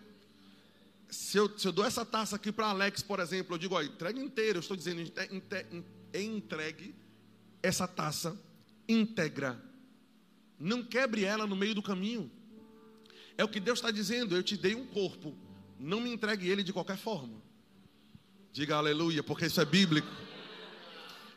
[1.08, 3.82] Se eu, se eu dou essa taça aqui para Alex, por exemplo, eu digo, ó,
[3.82, 4.58] entregue inteira.
[4.58, 5.02] Eu estou dizendo,
[6.14, 6.96] entregue
[7.62, 8.36] essa taça
[8.88, 9.62] íntegra.
[10.60, 12.30] Não quebre ela no meio do caminho.
[13.38, 14.36] É o que Deus está dizendo.
[14.36, 15.36] Eu te dei um corpo.
[15.80, 17.40] Não me entregue ele de qualquer forma.
[18.52, 20.10] Diga aleluia, porque isso é bíblico.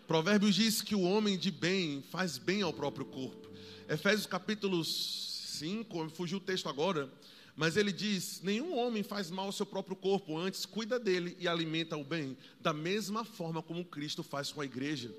[0.06, 3.48] Provérbios diz que o homem de bem faz bem ao próprio corpo.
[3.88, 5.31] Efésios capítulos
[5.62, 7.08] 5, fugiu o texto agora,
[7.54, 11.46] mas ele diz: Nenhum homem faz mal ao seu próprio corpo, antes cuida dele e
[11.46, 15.14] alimenta o bem, da mesma forma como Cristo faz com a igreja.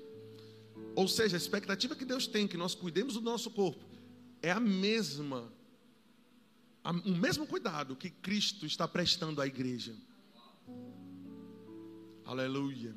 [0.94, 3.82] Ou seja, a expectativa que Deus tem que nós cuidemos do nosso corpo
[4.42, 5.50] é a mesma,
[7.06, 9.96] o mesmo cuidado que Cristo está prestando à igreja.
[12.26, 12.94] Aleluia.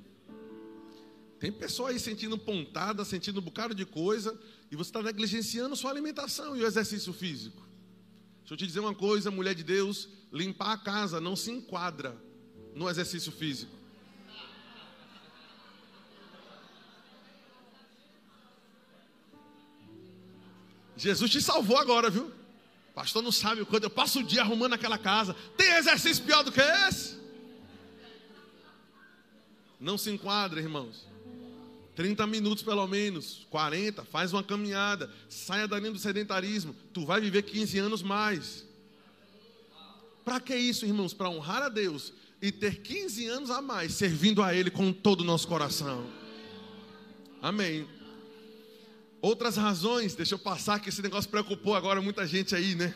[1.40, 4.38] Tem pessoa aí sentindo pontada, sentindo um bocado de coisa,
[4.70, 7.66] e você está negligenciando sua alimentação e o exercício físico.
[8.40, 12.18] Deixa eu te dizer uma coisa, mulher de Deus, limpar a casa não se enquadra
[12.74, 13.76] no exercício físico.
[20.96, 22.32] Jesus te salvou agora, viu?
[22.96, 25.36] Pastor não sabe quando eu passo o dia arrumando aquela casa.
[25.56, 27.16] Tem exercício pior do que esse?
[29.80, 31.06] Não se enquadra, irmãos.
[31.98, 37.20] 30 minutos pelo menos, 40, faz uma caminhada, saia da linha do sedentarismo, tu vai
[37.20, 38.64] viver 15 anos mais.
[40.24, 41.12] Para que isso, irmãos?
[41.12, 45.22] Para honrar a Deus e ter 15 anos a mais servindo a Ele com todo
[45.22, 46.06] o nosso coração.
[47.42, 47.88] Amém.
[49.20, 52.94] Outras razões, deixa eu passar que esse negócio preocupou agora muita gente aí, né?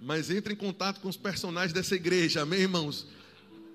[0.00, 3.06] Mas entre em contato com os personagens dessa igreja, amém, irmãos?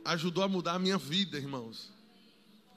[0.03, 1.93] Ajudou a mudar a minha vida, irmãos.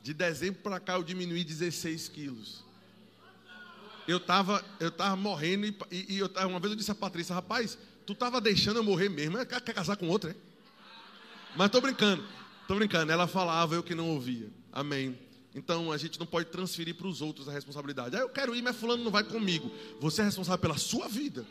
[0.06, 2.64] De dezembro para cá eu diminuí 16 quilos.
[4.06, 7.34] Eu estava eu tava morrendo e, e, e eu, uma vez eu disse a Patrícia,
[7.34, 10.36] rapaz, tu estava deixando eu morrer mesmo, quer, quer casar com outra, hein?
[11.56, 12.24] Mas estou brincando,
[12.62, 13.10] estou brincando.
[13.10, 14.48] Ela falava, eu que não ouvia.
[14.70, 15.18] Amém.
[15.52, 18.14] Então a gente não pode transferir para os outros a responsabilidade.
[18.14, 19.72] Ah, eu quero ir, mas fulano não vai comigo.
[19.98, 21.44] Você é responsável pela sua vida.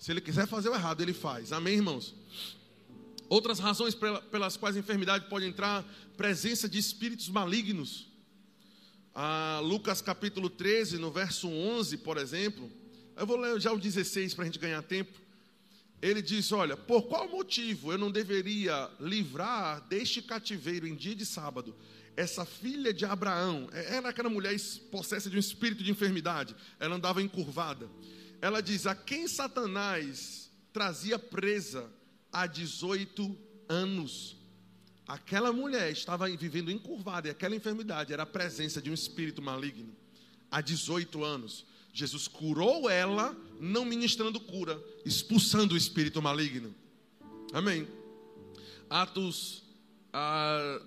[0.00, 1.52] Se ele quiser fazer o errado, ele faz.
[1.52, 2.12] Amém, irmãos?
[3.28, 3.94] Outras razões
[4.30, 5.84] pelas quais a enfermidade pode entrar,
[6.16, 8.08] presença de espíritos malignos.
[9.14, 12.70] Ah, Lucas capítulo 13, no verso 11, por exemplo.
[13.14, 15.12] Eu vou ler já o 16 para a gente ganhar tempo.
[16.00, 21.26] Ele diz: Olha, por qual motivo eu não deveria livrar deste cativeiro em dia de
[21.26, 21.76] sábado
[22.16, 23.68] essa filha de Abraão?
[23.72, 24.56] É, era aquela mulher
[24.90, 27.90] possessa de um espírito de enfermidade, ela andava encurvada.
[28.40, 31.97] Ela diz: A quem Satanás trazia presa
[32.32, 33.36] há 18
[33.68, 34.36] anos.
[35.06, 39.94] Aquela mulher estava vivendo encurvada e aquela enfermidade era a presença de um espírito maligno.
[40.50, 41.64] Há 18 anos.
[41.92, 46.74] Jesus curou ela, não ministrando cura, expulsando o espírito maligno.
[47.52, 47.88] Amém.
[48.88, 49.62] Atos
[50.12, 50.80] ah,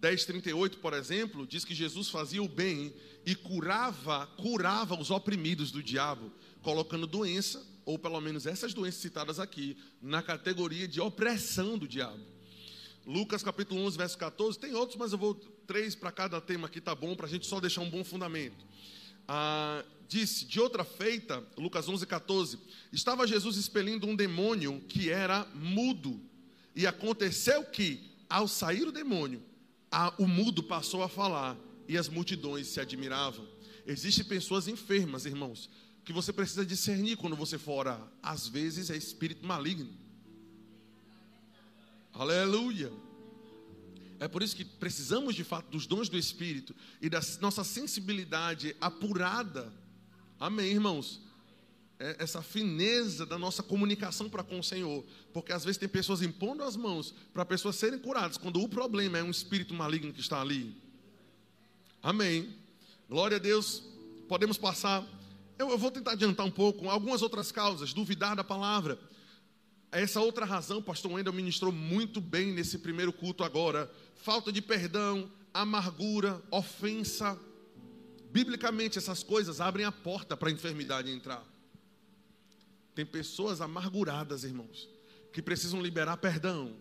[0.00, 2.92] 10:38, por exemplo, diz que Jesus fazia o bem
[3.26, 6.32] e curava, curava os oprimidos do diabo,
[6.62, 12.22] colocando doença ou pelo menos essas doenças citadas aqui, na categoria de opressão do diabo.
[13.06, 15.34] Lucas capítulo 11, verso 14, tem outros, mas eu vou
[15.66, 18.62] três para cada tema aqui, tá bom, para a gente só deixar um bom fundamento.
[19.26, 22.58] ah, disse: De outra feita, Lucas 11, 14:
[22.92, 26.20] Estava Jesus expelindo um demônio que era mudo.
[26.76, 29.42] E aconteceu que, ao sair o demônio,
[29.90, 31.56] a, o mudo passou a falar
[31.88, 33.48] e as multidões se admiravam.
[33.86, 35.70] Existem pessoas enfermas, irmãos,
[36.08, 37.86] que você precisa discernir quando você for.
[38.22, 39.90] Às vezes é espírito maligno.
[42.14, 42.90] Aleluia.
[44.18, 48.74] É por isso que precisamos de fato dos dons do Espírito e da nossa sensibilidade
[48.80, 49.70] apurada.
[50.40, 51.20] Amém, irmãos?
[51.98, 55.04] É essa fineza da nossa comunicação para com o Senhor.
[55.30, 59.18] Porque às vezes tem pessoas impondo as mãos para pessoas serem curadas, quando o problema
[59.18, 60.74] é um espírito maligno que está ali.
[62.02, 62.56] Amém.
[63.10, 63.82] Glória a Deus.
[64.26, 65.17] Podemos passar.
[65.58, 68.98] Eu, eu vou tentar adiantar um pouco algumas outras causas, duvidar da palavra.
[69.90, 73.90] Essa outra razão, pastor Wendel ministrou muito bem nesse primeiro culto agora.
[74.14, 77.36] Falta de perdão, amargura, ofensa.
[78.30, 81.42] Biblicamente, essas coisas abrem a porta para a enfermidade entrar.
[82.94, 84.88] Tem pessoas amarguradas, irmãos,
[85.32, 86.76] que precisam liberar perdão.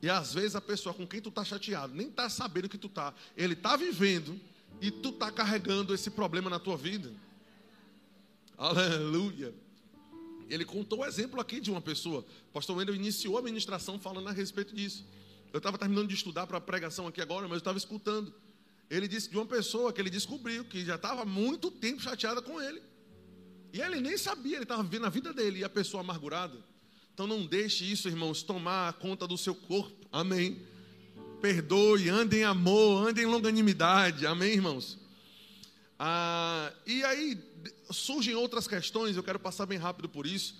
[0.00, 2.88] E às vezes a pessoa com quem tu está chateado nem está sabendo que tu
[2.88, 3.14] está.
[3.36, 4.38] Ele está vivendo
[4.80, 7.12] e tu está carregando esse problema na tua vida.
[8.56, 9.54] Aleluia.
[10.48, 12.24] Ele contou o exemplo aqui de uma pessoa.
[12.50, 15.06] O pastor Wendel iniciou a ministração falando a respeito disso.
[15.52, 18.32] Eu estava terminando de estudar para a pregação aqui agora, mas eu estava escutando.
[18.90, 22.60] Ele disse de uma pessoa que ele descobriu que já estava muito tempo chateada com
[22.60, 22.82] ele.
[23.72, 26.58] E ele nem sabia, ele estava vivendo a vida dele e a pessoa amargurada.
[27.14, 30.06] Então não deixe isso, irmãos, tomar conta do seu corpo.
[30.12, 30.60] Amém.
[31.42, 34.24] Perdoe, ande em amor, ande em longanimidade.
[34.24, 34.96] Amém, irmãos?
[35.98, 37.36] Ah, e aí
[37.90, 40.54] surgem outras questões, eu quero passar bem rápido por isso.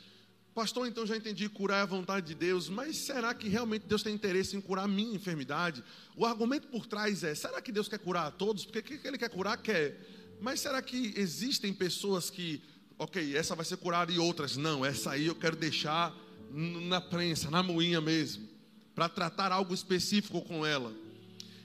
[0.53, 4.03] Pastor, então já entendi, curar é a vontade de Deus, mas será que realmente Deus
[4.03, 5.85] tem interesse em curar a minha enfermidade?
[6.17, 8.65] O argumento por trás é: será que Deus quer curar a todos?
[8.65, 9.99] Porque o que Ele quer curar, quer.
[10.41, 12.61] Mas será que existem pessoas que,
[12.99, 14.85] ok, essa vai ser curada e outras não?
[14.85, 16.13] Essa aí eu quero deixar
[16.51, 18.52] na prensa, na moinha mesmo,
[18.95, 20.93] para tratar algo específico com ela.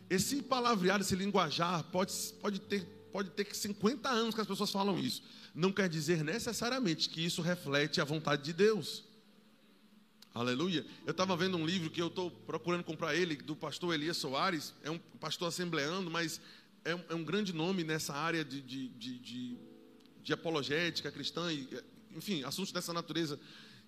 [0.10, 4.98] Esse palavreado, esse linguajar, pode, pode, ter, pode ter 50 anos que as pessoas falam
[4.98, 5.22] isso.
[5.54, 9.04] Não quer dizer necessariamente que isso reflete a vontade de Deus.
[10.34, 10.86] Aleluia.
[11.06, 14.74] Eu estava vendo um livro que eu estou procurando comprar ele, do pastor Elias Soares.
[14.84, 16.40] É um pastor assembleando, mas
[16.86, 19.58] é um, é um grande nome nessa área de, de, de, de,
[20.22, 21.68] de apologética cristã, e,
[22.16, 23.40] enfim, assuntos dessa natureza.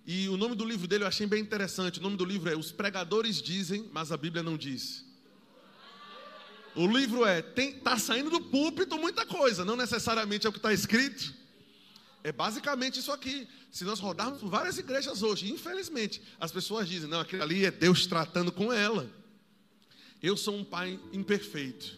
[0.06, 2.00] E o nome do livro dele eu achei bem interessante.
[2.00, 5.06] O nome do livro é Os Pregadores Dizem, mas a Bíblia não diz.
[6.76, 10.72] O livro é, está saindo do púlpito muita coisa, não necessariamente é o que está
[10.72, 11.34] escrito.
[12.24, 13.48] É basicamente isso aqui.
[13.72, 17.72] Se nós rodarmos por várias igrejas hoje, infelizmente, as pessoas dizem: não, aquele ali é
[17.72, 19.10] Deus tratando com ela.
[20.22, 21.98] Eu sou um pai imperfeito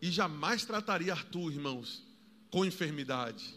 [0.00, 2.02] e jamais trataria Arthur, irmãos,
[2.50, 3.54] com enfermidade.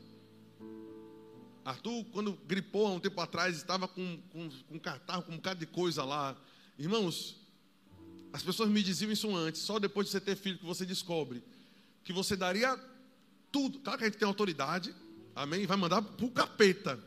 [1.65, 5.59] Arthur, quando gripou há um tempo atrás, estava com, com, com catarro, com um bocado
[5.59, 6.37] de coisa lá.
[6.77, 7.35] Irmãos,
[8.31, 11.43] as pessoas me diziam isso antes, só depois de você ter filho que você descobre
[12.05, 12.79] que você daria
[13.51, 13.79] tudo.
[13.79, 14.95] Claro que a gente tem autoridade,
[15.35, 15.65] amém?
[15.65, 17.03] Vai mandar para o capeta.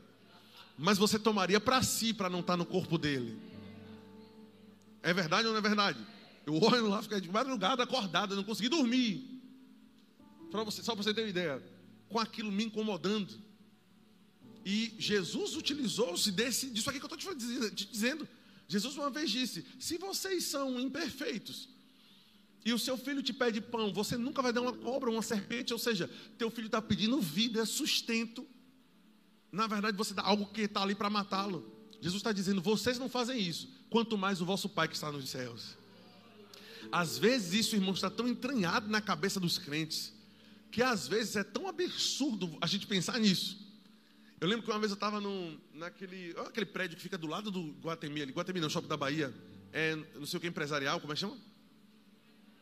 [0.77, 3.39] Mas você tomaria para si, para não estar no corpo dele.
[5.03, 6.05] É verdade ou não é verdade?
[6.45, 9.41] Eu olho lá, fico de madrugada acordado, não consegui dormir.
[10.51, 11.63] Pra você, só para você ter uma ideia.
[12.09, 13.33] Com aquilo me incomodando.
[14.71, 18.29] E Jesus utilizou-se desse, disso aqui que eu estou te dizendo.
[18.69, 21.71] Jesus uma vez disse: Se vocês são imperfeitos
[22.63, 25.73] e o seu filho te pede pão, você nunca vai dar uma cobra, uma serpente,
[25.73, 28.47] ou seja, teu filho está pedindo vida, sustento.
[29.51, 31.65] Na verdade, você dá algo que está ali para matá-lo.
[31.99, 35.31] Jesus está dizendo: vocês não fazem isso, quanto mais o vosso Pai que está nos
[35.31, 35.79] céus.
[36.93, 40.13] Às vezes isso, irmão, está tão entranhado na cabeça dos crentes,
[40.71, 43.67] que às vezes é tão absurdo a gente pensar nisso.
[44.41, 45.21] Eu lembro que uma vez eu estava
[45.75, 49.35] naquele aquele prédio que fica do lado do Guatemi, ali, Guatemi não, Shopping da Bahia,
[49.73, 51.37] é, não sei o que, empresarial, como é que chama?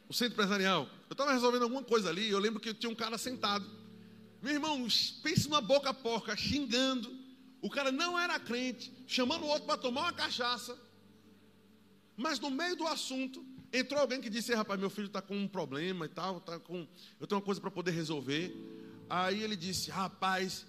[0.09, 0.89] O centro empresarial.
[1.09, 3.69] Eu estava resolvendo alguma coisa ali, eu lembro que tinha um cara sentado.
[4.41, 4.87] Meu irmão,
[5.23, 7.15] pense numa boca porca, xingando.
[7.61, 10.79] O cara não era crente, chamando o outro para tomar uma cachaça.
[12.17, 15.49] Mas no meio do assunto, entrou alguém que disse: Rapaz, meu filho está com um
[15.49, 16.87] problema e tal, tá com...
[17.21, 18.55] eu tenho uma coisa para poder resolver.
[19.11, 20.65] Aí ele disse: Rapaz,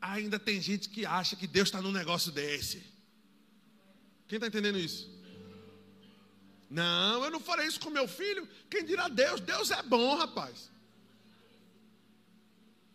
[0.00, 2.82] ainda tem gente que acha que Deus está num negócio desse.
[4.26, 5.08] Quem está entendendo isso?
[6.70, 8.48] Não, eu não farei isso com meu filho.
[8.70, 9.40] Quem dirá Deus?
[9.40, 10.70] Deus é bom, rapaz.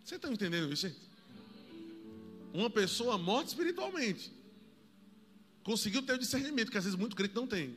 [0.04, 1.00] Você está entendendo isso, gente?
[2.54, 4.32] Uma pessoa morta espiritualmente
[5.64, 7.76] conseguiu ter o discernimento, que às vezes muito crente não tem.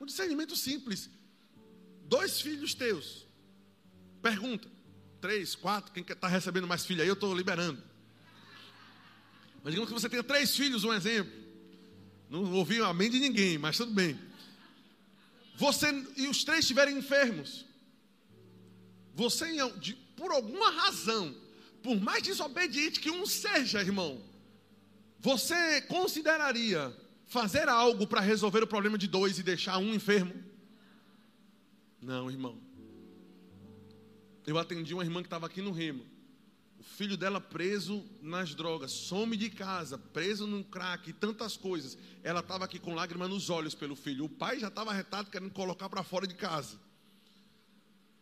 [0.00, 1.08] Um discernimento simples.
[2.06, 3.26] Dois filhos teus
[4.22, 4.68] Pergunta.
[5.22, 7.80] Três, quatro, quem está recebendo mais filho aí, eu estou liberando.
[9.62, 11.32] Mas digamos que você tenha três filhos, um exemplo.
[12.28, 14.18] Não ouvi amém de ninguém, mas tudo bem.
[15.54, 17.64] Você e os três estiverem enfermos.
[19.14, 19.46] Você,
[20.16, 21.32] por alguma razão,
[21.84, 24.20] por mais desobediente que um seja, irmão,
[25.20, 26.92] você consideraria
[27.26, 30.34] fazer algo para resolver o problema de dois e deixar um enfermo?
[32.00, 32.71] Não, irmão.
[34.46, 36.04] Eu atendi uma irmã que estava aqui no Remo.
[36.78, 41.96] O filho dela preso nas drogas, some de casa, preso no crack e tantas coisas.
[42.24, 44.24] Ela estava aqui com lágrimas nos olhos pelo filho.
[44.24, 46.76] O pai já estava retado querendo colocar para fora de casa.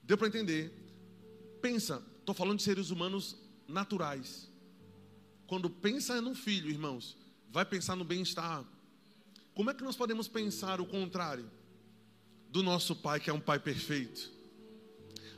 [0.03, 0.73] Deu para entender?
[1.62, 4.51] Pensa, estou falando de seres humanos naturais.
[5.47, 7.16] Quando pensa no filho, irmãos,
[7.51, 8.64] vai pensar no bem-estar.
[9.55, 11.51] Como é que nós podemos pensar o contrário
[12.51, 14.39] do nosso pai, que é um pai perfeito?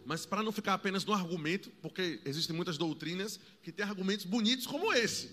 [0.04, 4.66] Mas para não ficar apenas no argumento, porque existem muitas doutrinas que têm argumentos bonitos
[4.66, 5.30] como esse.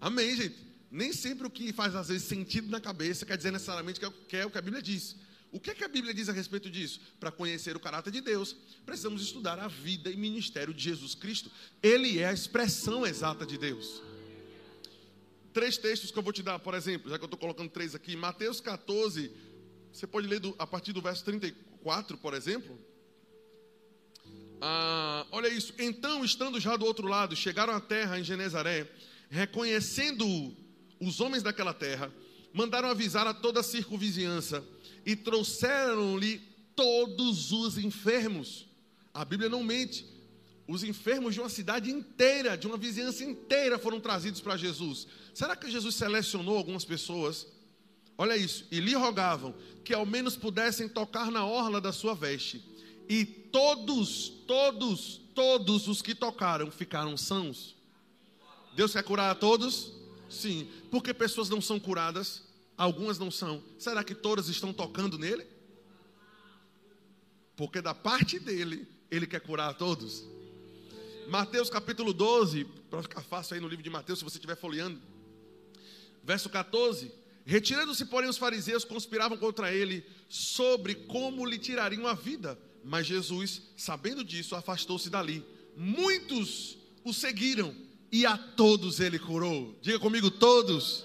[0.00, 0.56] Amém, gente?
[0.90, 4.40] Nem sempre o que faz às vezes sentido na cabeça quer dizer necessariamente que é,
[4.40, 5.16] é o que a Bíblia diz.
[5.50, 7.00] O que, é que a Bíblia diz a respeito disso?
[7.18, 8.54] Para conhecer o caráter de Deus,
[8.84, 11.50] precisamos estudar a vida e ministério de Jesus Cristo.
[11.82, 14.02] Ele é a expressão exata de Deus.
[15.52, 17.94] Três textos que eu vou te dar, por exemplo, já que eu estou colocando três
[17.94, 18.14] aqui.
[18.14, 19.32] Mateus 14,
[19.90, 22.78] você pode ler do, a partir do verso 34, por exemplo.
[24.60, 25.72] Ah, olha isso.
[25.78, 28.90] Então, estando já do outro lado, chegaram à terra em Genezaré,
[29.30, 30.54] reconhecendo
[31.00, 32.12] os homens daquela terra,
[32.52, 34.64] mandaram avisar a toda a circunvizinhança
[35.06, 36.40] e trouxeram-lhe
[36.74, 38.66] todos os enfermos.
[39.14, 40.06] A Bíblia não mente.
[40.66, 45.06] Os enfermos de uma cidade inteira, de uma vizinhança inteira, foram trazidos para Jesus.
[45.32, 47.46] Será que Jesus selecionou algumas pessoas?
[48.18, 48.66] Olha isso.
[48.70, 52.62] E lhe rogavam que ao menos pudessem tocar na orla da sua veste
[53.08, 57.74] e todos, todos, todos os que tocaram ficaram sãos.
[58.76, 59.92] Deus quer curar a todos?
[60.28, 60.68] Sim.
[60.90, 62.44] Porque pessoas não são curadas?
[62.76, 63.62] Algumas não são.
[63.78, 65.46] Será que todas estão tocando nele?
[67.56, 70.24] Porque da parte dele, ele quer curar a todos.
[71.28, 75.00] Mateus capítulo 12, para ficar fácil aí no livro de Mateus, se você estiver folheando.
[76.22, 77.10] Verso 14.
[77.44, 82.58] Retirando-se, porém, os fariseus conspiravam contra ele sobre como lhe tirariam a vida.
[82.84, 85.44] Mas Jesus, sabendo disso, afastou-se dali.
[85.76, 87.74] Muitos o seguiram
[88.10, 89.78] e a todos ele curou.
[89.80, 91.04] Diga comigo, todos.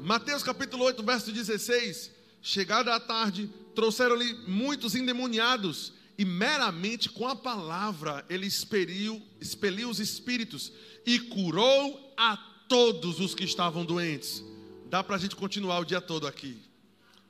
[0.00, 2.10] Mateus capítulo 8, verso 16.
[2.40, 9.98] Chegada a tarde, trouxeram-lhe muitos endemoniados, e meramente com a palavra ele expeliu, expeliu os
[9.98, 10.72] espíritos
[11.06, 12.36] e curou a
[12.68, 14.44] todos os que estavam doentes.
[14.86, 16.60] Dá para a gente continuar o dia todo aqui.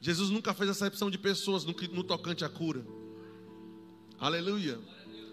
[0.01, 2.85] Jesus nunca fez acepção de pessoas no, no tocante à cura.
[4.23, 4.79] Aleluia.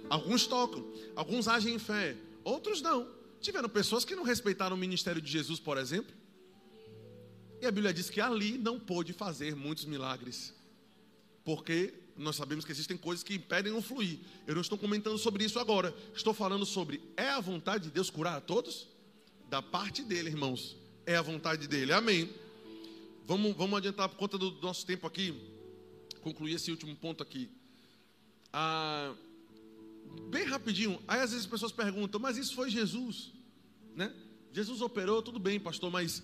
[0.09, 0.83] Alguns tocam,
[1.15, 3.07] alguns agem em fé, outros não.
[3.39, 6.11] Tiveram pessoas que não respeitaram o ministério de Jesus, por exemplo.
[7.61, 10.55] E a Bíblia diz que ali não pôde fazer muitos milagres.
[11.43, 14.21] Porque nós sabemos que existem coisas que impedem o fluir.
[14.47, 15.93] Eu não estou comentando sobre isso agora.
[16.15, 18.87] Estou falando sobre é a vontade de Deus curar a todos?
[19.47, 20.75] Da parte dele, irmãos.
[21.05, 21.93] É a vontade dele.
[21.93, 22.27] Amém.
[23.27, 25.39] Vamos, vamos adiantar por conta do nosso tempo aqui.
[26.21, 27.51] Concluir esse último ponto aqui.
[28.51, 29.13] Ah,
[30.29, 33.31] bem rapidinho, aí às vezes as pessoas perguntam, mas isso foi Jesus,
[33.95, 34.13] né?
[34.51, 36.23] Jesus operou, tudo bem, pastor, mas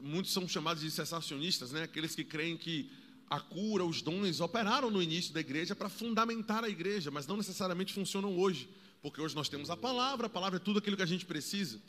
[0.00, 1.82] muitos são chamados de cessacionistas, né?
[1.82, 2.90] Aqueles que creem que
[3.28, 7.36] a cura, os dons operaram no início da igreja para fundamentar a igreja, mas não
[7.36, 8.68] necessariamente funcionam hoje,
[9.02, 11.80] porque hoje nós temos a palavra, a palavra é tudo aquilo que a gente precisa.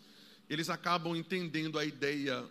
[0.50, 2.44] Eles acabam entendendo a ideia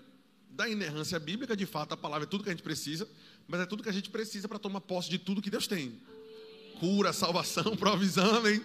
[0.50, 3.08] da inerrância bíblica, de fato, a palavra é tudo que a gente precisa,
[3.48, 6.00] mas é tudo que a gente precisa para tomar posse de tudo que Deus tem
[6.78, 8.62] cura, salvação, provisão, amém?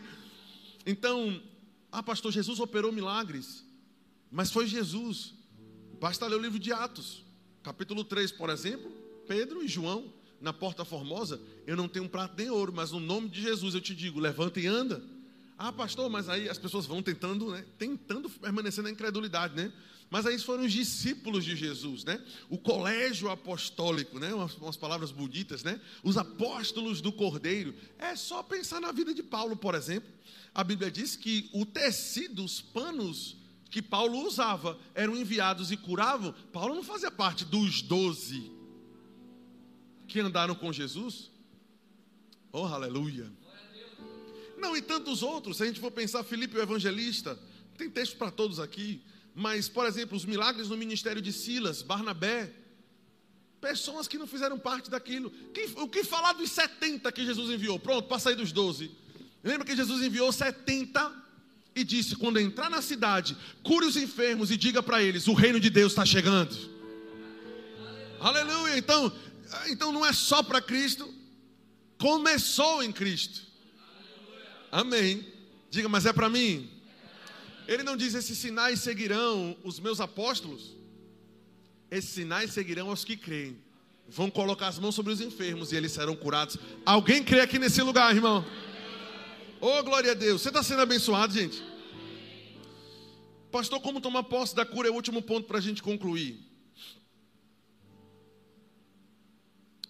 [0.85, 1.41] Então,
[1.91, 3.65] ah, pastor, Jesus operou milagres,
[4.31, 5.33] mas foi Jesus.
[5.99, 7.23] Basta ler o livro de Atos,
[7.63, 8.89] capítulo 3, por exemplo,
[9.27, 12.99] Pedro e João, na porta formosa, eu não tenho um prato nem ouro, mas no
[12.99, 15.03] nome de Jesus eu te digo, levanta e anda.
[15.57, 17.65] Ah, pastor, mas aí as pessoas vão tentando, né?
[17.77, 19.73] Tentando permanecer na incredulidade, né?
[20.09, 22.23] Mas aí foram os discípulos de Jesus, né?
[22.49, 24.33] O colégio apostólico, né?
[24.33, 25.79] Umas, umas, palavras bonitas, né?
[26.03, 27.75] Os apóstolos do Cordeiro.
[27.97, 30.09] É só pensar na vida de Paulo, por exemplo.
[30.53, 33.37] A Bíblia diz que o tecido, os panos
[33.69, 36.33] que Paulo usava eram enviados e curavam.
[36.51, 38.51] Paulo não fazia parte dos doze
[40.07, 41.29] que andaram com Jesus.
[42.51, 43.31] Oh, aleluia.
[44.57, 45.57] Não, e tantos outros.
[45.57, 47.39] Se a gente for pensar, Filipe o evangelista,
[47.77, 49.03] tem texto para todos aqui.
[49.35, 52.51] Mas, por exemplo, os milagres no ministério de Silas, Barnabé,
[53.61, 55.31] pessoas que não fizeram parte daquilo.
[55.77, 57.79] O que falar dos 70 que Jesus enviou?
[57.79, 58.91] Pronto, para sair dos 12.
[59.43, 61.11] Lembra que Jesus enviou 70
[61.75, 65.59] e disse: quando entrar na cidade, cure os enfermos e diga para eles: o reino
[65.59, 66.55] de Deus está chegando.
[68.19, 68.77] Aleluia.
[68.77, 69.11] Então,
[69.67, 71.13] então não é só para Cristo,
[71.97, 73.47] começou em Cristo.
[74.71, 75.25] Amém.
[75.71, 76.69] Diga, mas é para mim.
[77.69, 80.75] Ele não diz: esses sinais seguirão os meus apóstolos.
[81.91, 83.61] Esses sinais seguirão aos que creem.
[84.07, 86.57] Vão colocar as mãos sobre os enfermos e eles serão curados.
[86.83, 88.43] Alguém crê aqui nesse lugar, irmão?
[89.61, 90.41] Oh, glória a Deus.
[90.41, 91.63] Você está sendo abençoado, gente?
[93.51, 96.39] Pastor, como tomar posse da cura é o último ponto para a gente concluir.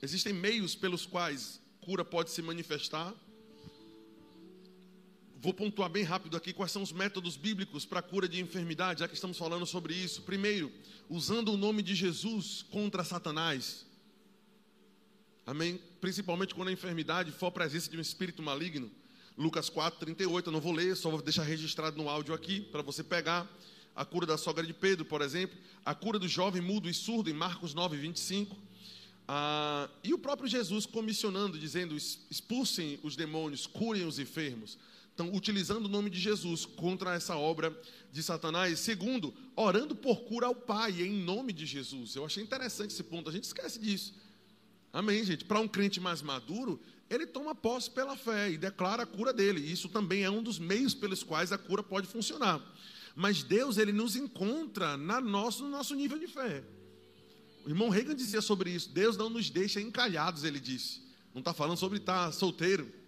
[0.02, 3.14] Existem meios pelos quais cura pode se manifestar.
[5.42, 9.00] Vou pontuar bem rápido aqui quais são os métodos bíblicos para a cura de enfermidade,
[9.00, 10.24] já que estamos falando sobre isso.
[10.24, 10.70] Primeiro,
[11.10, 13.86] usando o nome de Jesus contra Satanás.
[15.46, 15.80] Amém?
[16.02, 18.92] Principalmente quando a enfermidade for a presença de um espírito maligno.
[19.38, 22.82] Lucas 4, 38, eu não vou ler, só vou deixar registrado no áudio aqui para
[22.82, 23.50] você pegar.
[23.96, 25.58] A cura da sogra de Pedro, por exemplo.
[25.86, 28.58] A cura do jovem mudo e surdo em Marcos 9, 25.
[29.26, 34.78] Ah, e o próprio Jesus comissionando, dizendo: expulsem os demônios, curem os enfermos.
[35.20, 37.78] Então, utilizando o nome de Jesus contra essa obra
[38.10, 38.80] de Satanás.
[38.80, 42.16] Segundo, orando por cura ao Pai, em nome de Jesus.
[42.16, 44.14] Eu achei interessante esse ponto, a gente esquece disso.
[44.94, 45.44] Amém, gente?
[45.44, 49.60] Para um crente mais maduro, ele toma posse pela fé e declara a cura dele.
[49.60, 52.62] Isso também é um dos meios pelos quais a cura pode funcionar.
[53.14, 56.64] Mas Deus, ele nos encontra na nosso, no nosso nível de fé.
[57.66, 61.02] O irmão Reagan dizia sobre isso: Deus não nos deixa encalhados, ele disse.
[61.34, 62.99] Não está falando sobre estar solteiro.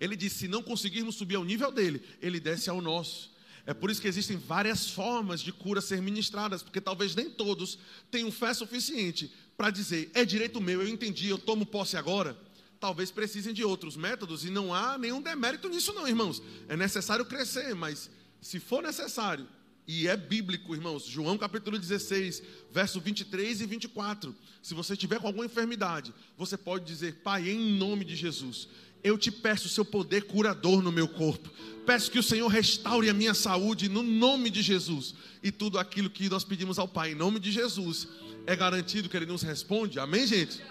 [0.00, 3.32] Ele disse: se não conseguirmos subir ao nível dele, ele desce ao nosso.
[3.66, 7.78] É por isso que existem várias formas de cura ser ministradas, porque talvez nem todos
[8.10, 12.36] tenham fé suficiente para dizer: é direito meu, eu entendi, eu tomo posse agora.
[12.78, 16.42] Talvez precisem de outros métodos e não há nenhum demérito nisso, não, irmãos.
[16.68, 18.10] É necessário crescer, mas
[18.42, 19.48] se for necessário,
[19.86, 24.34] e é bíblico, irmãos, João capítulo 16, verso 23 e 24.
[24.62, 28.68] Se você tiver com alguma enfermidade, você pode dizer: Pai, em nome de Jesus,
[29.04, 31.50] eu te peço o seu poder curador no meu corpo.
[31.84, 35.14] Peço que o Senhor restaure a minha saúde no nome de Jesus.
[35.42, 38.08] E tudo aquilo que nós pedimos ao Pai em nome de Jesus
[38.46, 39.98] é garantido que Ele nos responde.
[39.98, 40.62] Amém, gente?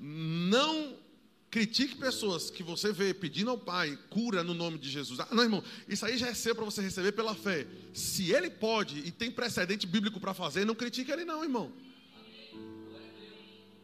[0.00, 0.96] Não
[1.50, 5.20] critique pessoas que você vê pedindo ao Pai cura no nome de Jesus.
[5.20, 7.66] Ah, não, irmão, isso aí já é seu para você receber pela fé.
[7.92, 11.70] Se Ele pode e tem precedente bíblico para fazer, não critique Ele, não, irmão.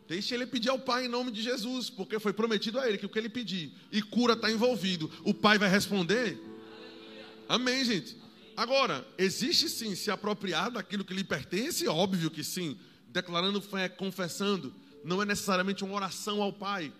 [0.08, 3.04] Deixe ele pedir ao Pai em nome de Jesus, porque foi prometido a ele que
[3.04, 6.40] o que ele pedir e cura está envolvido, o Pai vai responder.
[7.46, 8.16] Amém, gente.
[8.56, 12.78] Agora, existe sim se apropriar daquilo que lhe pertence, óbvio que sim,
[13.08, 16.90] declarando fé, confessando, não é necessariamente uma oração ao Pai,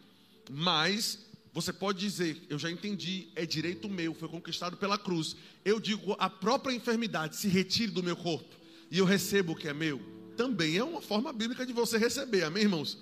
[0.51, 5.35] mas você pode dizer, eu já entendi, é direito meu, foi conquistado pela cruz.
[5.65, 8.55] Eu digo, a própria enfermidade se retire do meu corpo
[8.91, 12.45] e eu recebo o que é meu também é uma forma bíblica de você receber,
[12.45, 12.97] amém, irmãos?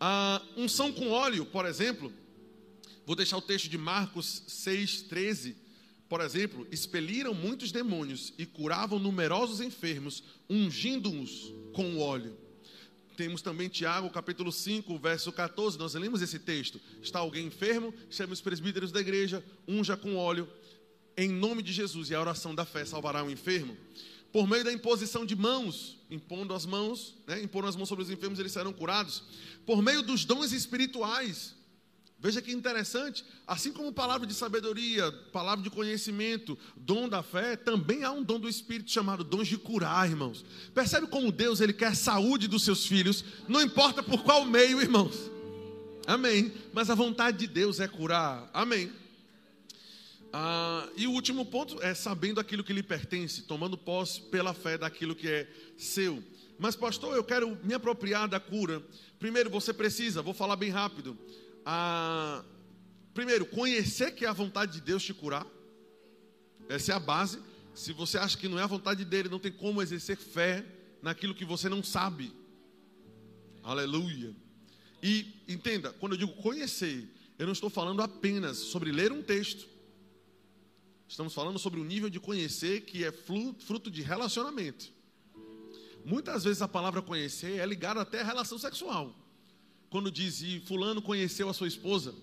[0.00, 2.10] A unção com óleo, por exemplo,
[3.04, 5.56] vou deixar o texto de Marcos 6, 13.
[6.08, 12.34] Por exemplo, expeliram muitos demônios e curavam numerosos enfermos, ungindo-os com óleo.
[13.14, 15.78] Temos também Tiago, capítulo 5, verso 14.
[15.78, 16.80] Nós lemos esse texto.
[17.02, 17.92] Está alguém enfermo?
[18.08, 20.48] Chame os presbíteros da igreja, unja com óleo,
[21.14, 23.76] em nome de Jesus, e a oração da fé salvará o enfermo
[24.32, 28.10] por meio da imposição de mãos, impondo as mãos, né, impondo as mãos sobre os
[28.10, 29.22] enfermos, eles serão curados,
[29.66, 31.54] por meio dos dons espirituais.
[32.22, 38.04] Veja que interessante, assim como palavra de sabedoria, palavra de conhecimento, dom da fé, também
[38.04, 40.44] há um dom do Espírito chamado dons de curar, irmãos.
[40.74, 45.30] Percebe como Deus ele quer saúde dos seus filhos, não importa por qual meio, irmãos.
[46.06, 46.52] Amém.
[46.74, 48.50] Mas a vontade de Deus é curar.
[48.52, 48.92] Amém.
[50.32, 54.78] Ah, e o último ponto é sabendo aquilo que lhe pertence, tomando posse pela fé
[54.78, 56.22] daquilo que é seu.
[56.58, 58.82] Mas, pastor, eu quero me apropriar da cura.
[59.18, 61.18] Primeiro, você precisa, vou falar bem rápido.
[61.64, 62.44] Ah,
[63.12, 65.46] primeiro, conhecer que é a vontade de Deus te curar.
[66.68, 67.40] Essa é a base.
[67.74, 70.64] Se você acha que não é a vontade dele, não tem como exercer fé
[71.02, 72.32] naquilo que você não sabe.
[73.62, 74.34] Aleluia.
[75.02, 77.08] E entenda, quando eu digo conhecer,
[77.38, 79.66] eu não estou falando apenas sobre ler um texto
[81.10, 84.92] Estamos falando sobre o nível de conhecer que é fruto de relacionamento.
[86.04, 89.12] Muitas vezes a palavra conhecer é ligada até à relação sexual.
[89.90, 92.14] Quando diz, e fulano conheceu a sua esposa.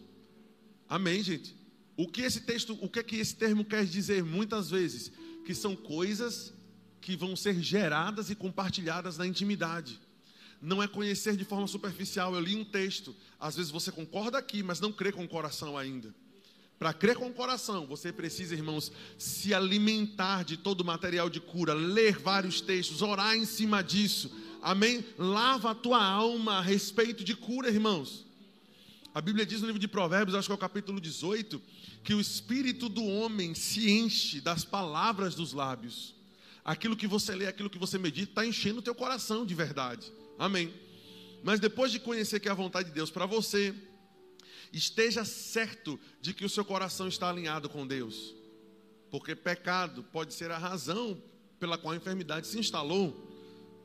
[0.88, 1.53] Amém, gente?
[1.97, 5.11] O que esse texto, o que é que esse termo quer dizer muitas vezes?
[5.45, 6.53] Que são coisas
[7.01, 9.99] que vão ser geradas e compartilhadas na intimidade.
[10.61, 12.33] Não é conhecer de forma superficial.
[12.33, 15.77] Eu li um texto, às vezes você concorda aqui, mas não crê com o coração
[15.77, 16.15] ainda.
[16.80, 21.39] Para crer com o coração, você precisa, irmãos, se alimentar de todo o material de
[21.39, 24.32] cura, ler vários textos, orar em cima disso.
[24.61, 25.03] Amém?
[25.17, 28.25] Lava a tua alma a respeito de cura, irmãos.
[29.13, 31.59] A Bíblia diz no livro de Provérbios, acho que é o capítulo 18,
[32.03, 36.13] que o espírito do homem se enche das palavras dos lábios.
[36.63, 40.11] Aquilo que você lê, aquilo que você medita, está enchendo o teu coração de verdade.
[40.38, 40.71] Amém.
[41.43, 43.73] Mas depois de conhecer que é a vontade de Deus para você,
[44.74, 48.36] esteja certo de que o seu coração está alinhado com Deus.
[49.09, 51.22] Porque pecado pode ser a razão
[51.59, 53.28] pela qual a enfermidade se instalou.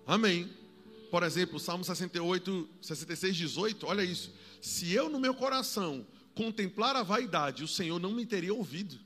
[0.07, 0.51] Amém.
[1.11, 4.33] Por exemplo, Salmo 68, 66, 18, olha isso.
[4.61, 8.99] Se eu no meu coração contemplar a vaidade, o Senhor não me teria ouvido.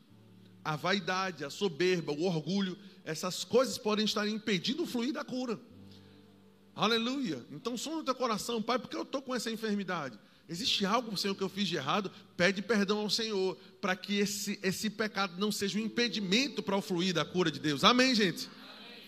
[0.64, 5.60] A vaidade, a soberba, o orgulho, essas coisas podem estar impedindo o fluir da cura.
[6.74, 7.44] Aleluia.
[7.50, 10.18] Então, som no teu coração, Pai, porque eu estou com essa enfermidade.
[10.48, 12.10] Existe algo, Senhor, que eu fiz de errado?
[12.36, 16.82] Pede perdão ao Senhor, para que esse, esse pecado não seja um impedimento para o
[16.82, 17.82] fluir da cura de Deus.
[17.82, 18.48] Amém, gente?
[18.48, 19.02] Amém.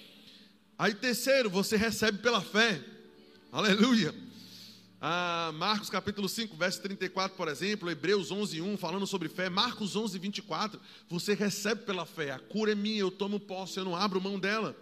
[0.77, 2.83] Aí, terceiro, você recebe pela fé.
[3.53, 4.13] Aleluia.
[5.01, 9.49] Ah, Marcos capítulo 5, verso 34, por exemplo, Hebreus 11, 1, falando sobre fé.
[9.49, 12.33] Marcos 11, 24, você recebe pela fé.
[12.33, 14.77] A cura é minha, eu tomo posse, eu não abro mão dela.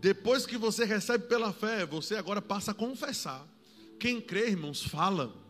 [0.00, 3.42] Depois que você recebe pela fé, você agora passa a confessar.
[3.98, 5.43] Quem crê, irmãos, fala.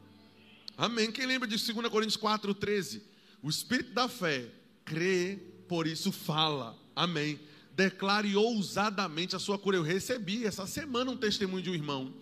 [0.77, 1.13] Amém.
[1.13, 3.03] Quem lembra de 2 Coríntios 4, 13?
[3.43, 4.51] O espírito da fé
[4.85, 6.77] crê, por isso fala.
[6.95, 7.39] Amém.
[7.73, 9.77] Declare ousadamente a sua cura.
[9.77, 12.15] Eu recebi essa semana um testemunho de um irmão.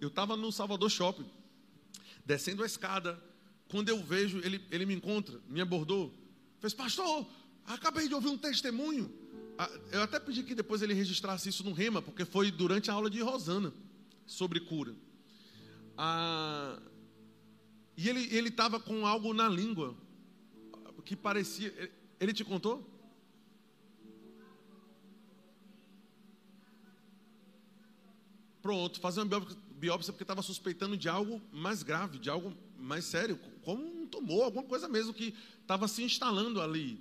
[0.00, 1.26] Eu estava no Salvador Shopping,
[2.24, 3.20] descendo a escada.
[3.68, 6.14] Quando eu vejo, ele, ele me encontra, me abordou.
[6.60, 7.26] Fez, pastor,
[7.66, 9.12] acabei de ouvir um testemunho.
[9.58, 12.94] Ah, eu até pedi que depois ele registrasse isso no Rema, porque foi durante a
[12.94, 13.72] aula de Rosana
[14.24, 14.94] sobre cura.
[15.96, 16.80] Ah,
[17.98, 19.96] e ele estava com algo na língua
[21.08, 21.72] que parecia.
[22.20, 22.86] Ele te contou?
[28.60, 29.40] Pronto, fazer uma
[29.70, 34.44] biópsia porque estava suspeitando de algo mais grave, de algo mais sério, como um tumor,
[34.44, 37.00] alguma coisa mesmo que estava se instalando ali.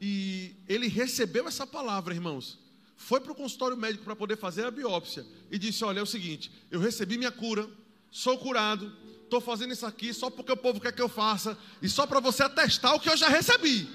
[0.00, 2.58] E ele recebeu essa palavra, irmãos.
[2.96, 6.06] Foi para o consultório médico para poder fazer a biópsia e disse: Olha, é o
[6.06, 7.70] seguinte, eu recebi minha cura,
[8.10, 8.92] sou curado,
[9.26, 12.20] estou fazendo isso aqui só porque o povo quer que eu faça e só para
[12.20, 13.88] você atestar o que eu já recebi.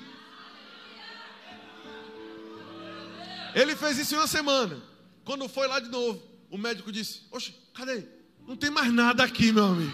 [3.56, 4.82] Ele fez isso em uma semana.
[5.26, 8.06] Quando foi lá de novo, o médico disse: Oxe, cadê?
[8.48, 9.92] Não tem mais nada aqui, meu amigo.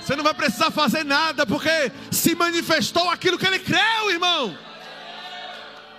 [0.00, 4.56] Você não vai precisar fazer nada, porque se manifestou aquilo que ele creu, irmão.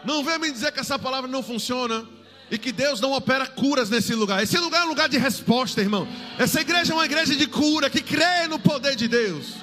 [0.03, 2.05] Não venha me dizer que essa palavra não funciona
[2.53, 4.43] e que Deus não opera curas nesse lugar.
[4.43, 6.07] Esse lugar é um lugar de resposta, irmão.
[6.37, 9.55] Essa igreja é uma igreja de cura que crê no poder de Deus.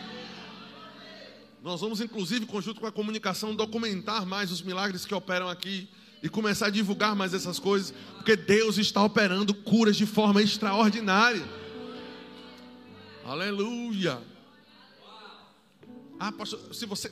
[1.63, 5.89] Nós vamos, inclusive, conjunto com a comunicação, documentar mais os milagres que operam aqui
[6.21, 11.47] e começar a divulgar mais essas coisas, porque Deus está operando curas de forma extraordinária.
[13.25, 14.21] Aleluia.
[16.19, 17.09] Ah, pastor, se você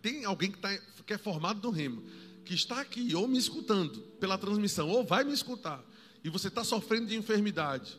[0.00, 0.74] tem alguém que, tá,
[1.04, 2.02] que é formado no remo
[2.46, 5.84] que está aqui ou me escutando pela transmissão, ou vai me escutar,
[6.24, 7.98] e você está sofrendo de enfermidade,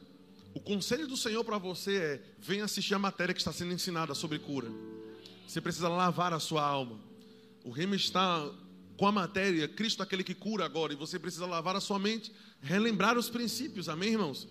[0.53, 4.15] o conselho do Senhor para você é: venha assistir a matéria que está sendo ensinada
[4.15, 4.67] sobre cura.
[5.47, 6.99] Você precisa lavar a sua alma.
[7.63, 8.49] O remo está
[8.97, 11.99] com a matéria, Cristo é aquele que cura agora, e você precisa lavar a sua
[11.99, 14.47] mente, relembrar os princípios, amém, irmãos?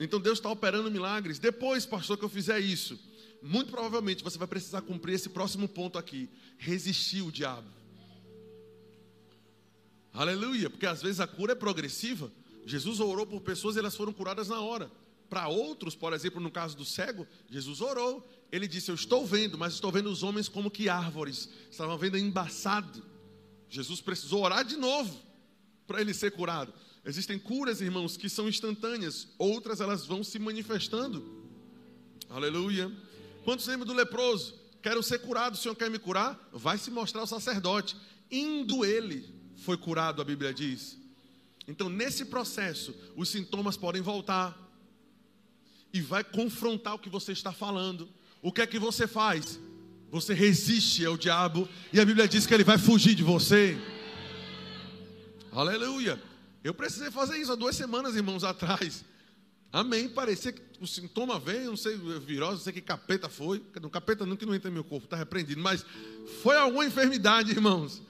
[0.00, 1.38] Então Deus está operando milagres.
[1.38, 2.98] Depois, pastor, que eu fizer isso,
[3.42, 7.79] muito provavelmente você vai precisar cumprir esse próximo ponto aqui: resistir o diabo.
[10.12, 12.30] Aleluia, porque às vezes a cura é progressiva.
[12.66, 14.90] Jesus orou por pessoas e elas foram curadas na hora.
[15.28, 18.28] Para outros, por exemplo, no caso do cego, Jesus orou.
[18.50, 21.48] Ele disse: Eu estou vendo, mas estou vendo os homens como que árvores.
[21.70, 23.02] Estavam vendo embaçado.
[23.68, 25.16] Jesus precisou orar de novo
[25.86, 26.74] para ele ser curado.
[27.04, 31.40] Existem curas, irmãos, que são instantâneas, outras elas vão se manifestando.
[32.28, 32.92] Aleluia.
[33.44, 34.54] Quantos lembram do leproso?
[34.82, 36.38] Quero ser curado, o Senhor quer me curar?
[36.52, 37.96] Vai se mostrar o sacerdote.
[38.30, 40.98] Indo ele foi curado, a Bíblia diz.
[41.68, 44.58] Então, nesse processo, os sintomas podem voltar
[45.92, 48.08] e vai confrontar o que você está falando.
[48.42, 49.60] O que é que você faz?
[50.10, 53.78] Você resiste ao diabo e a Bíblia diz que ele vai fugir de você.
[55.52, 56.20] Aleluia.
[56.64, 59.04] Eu precisei fazer isso há duas semanas, irmãos, atrás.
[59.72, 60.08] Amém.
[60.08, 63.62] Parecia que o sintoma veio, não sei, virose, não sei que capeta foi.
[63.80, 65.60] No capeta não que não entra no meu corpo, está repreendido.
[65.60, 65.84] Mas
[66.42, 68.02] foi alguma enfermidade, irmãos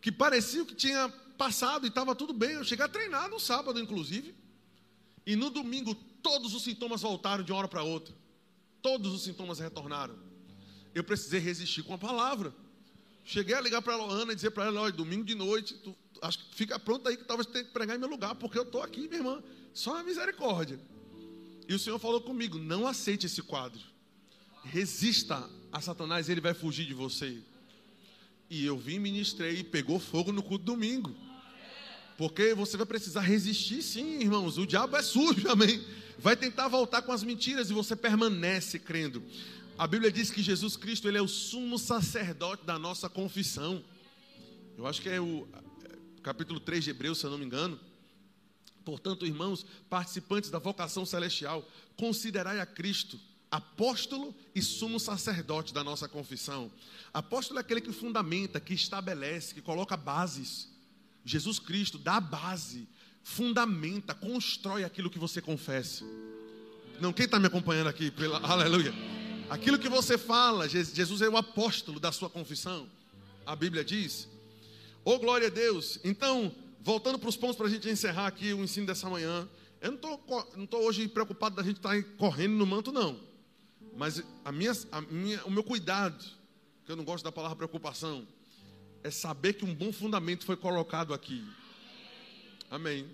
[0.00, 2.52] que parecia que tinha passado e estava tudo bem.
[2.52, 4.34] Eu cheguei a treinar no sábado, inclusive.
[5.26, 8.14] E no domingo, todos os sintomas voltaram de uma hora para outra.
[8.82, 10.16] Todos os sintomas retornaram.
[10.94, 12.52] eu precisei resistir com a palavra.
[13.24, 15.94] Cheguei a ligar para a Loana e dizer para ela: olha, domingo de noite, tu,
[16.22, 18.62] acho que fica pronto aí que talvez tenha que pregar em meu lugar, porque eu
[18.62, 19.42] estou aqui, minha irmã.
[19.74, 20.80] Só a misericórdia.
[21.68, 23.80] E o Senhor falou comigo: não aceite esse quadro.
[24.64, 27.42] Resista a Satanás, ele vai fugir de você.
[28.50, 31.14] E eu vim, ministrei e pegou fogo no culto domingo.
[32.16, 34.58] Porque você vai precisar resistir, sim, irmãos.
[34.58, 35.84] O diabo é sujo, amém.
[36.18, 39.22] Vai tentar voltar com as mentiras e você permanece crendo.
[39.76, 43.84] A Bíblia diz que Jesus Cristo ele é o sumo sacerdote da nossa confissão.
[44.76, 45.46] Eu acho que é o
[45.84, 47.78] é, capítulo 3 de Hebreus, se eu não me engano.
[48.84, 53.20] Portanto, irmãos, participantes da vocação celestial, considerai a Cristo
[53.50, 56.70] apóstolo e sumo sacerdote da nossa confissão.
[57.12, 60.68] Apóstolo é aquele que fundamenta, que estabelece, que coloca bases.
[61.24, 62.88] Jesus Cristo dá base,
[63.22, 66.04] fundamenta, constrói aquilo que você confessa.
[67.00, 68.10] Não, quem está me acompanhando aqui?
[68.10, 68.92] Pela, aleluia.
[69.48, 72.88] Aquilo que você fala, Jesus é o apóstolo da sua confissão.
[73.46, 74.28] A Bíblia diz.
[75.04, 75.98] Oh, glória a Deus.
[76.04, 79.48] Então, voltando para os pontos para a gente encerrar aqui o ensino dessa manhã.
[79.80, 83.27] Eu não estou hoje preocupado da gente estar tá correndo no manto, não.
[83.98, 86.24] Mas a minha, a minha, o meu cuidado,
[86.86, 88.24] que eu não gosto da palavra preocupação,
[89.02, 91.44] é saber que um bom fundamento foi colocado aqui.
[92.70, 93.08] Amém.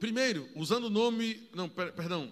[0.00, 2.28] Primeiro, usando o nome, não, per, perdão,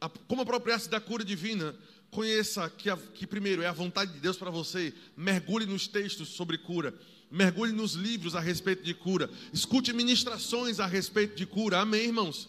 [0.00, 1.76] a, como apropriar-se da cura divina,
[2.10, 6.30] conheça que, a, que primeiro é a vontade de Deus para você, mergulhe nos textos
[6.30, 6.92] sobre cura,
[7.30, 12.48] mergulhe nos livros a respeito de cura, escute ministrações a respeito de cura, amém, irmãos?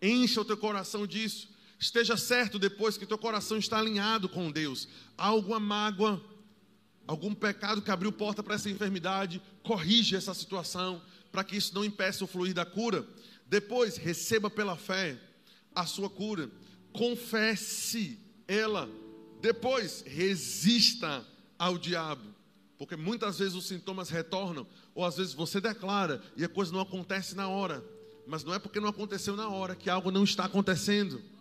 [0.00, 1.51] Encha o teu coração disso,
[1.82, 4.86] esteja certo depois que teu coração está alinhado com Deus,
[5.18, 6.24] alguma mágoa,
[7.08, 11.02] algum pecado que abriu porta para essa enfermidade, corrige essa situação,
[11.32, 13.04] para que isso não impeça o fluir da cura.
[13.48, 15.20] Depois, receba pela fé
[15.74, 16.48] a sua cura,
[16.92, 18.16] confesse
[18.46, 18.88] ela.
[19.40, 21.26] Depois, resista
[21.58, 22.32] ao diabo,
[22.78, 26.80] porque muitas vezes os sintomas retornam, ou às vezes você declara e a coisa não
[26.80, 27.84] acontece na hora,
[28.24, 31.31] mas não é porque não aconteceu na hora que algo não está acontecendo.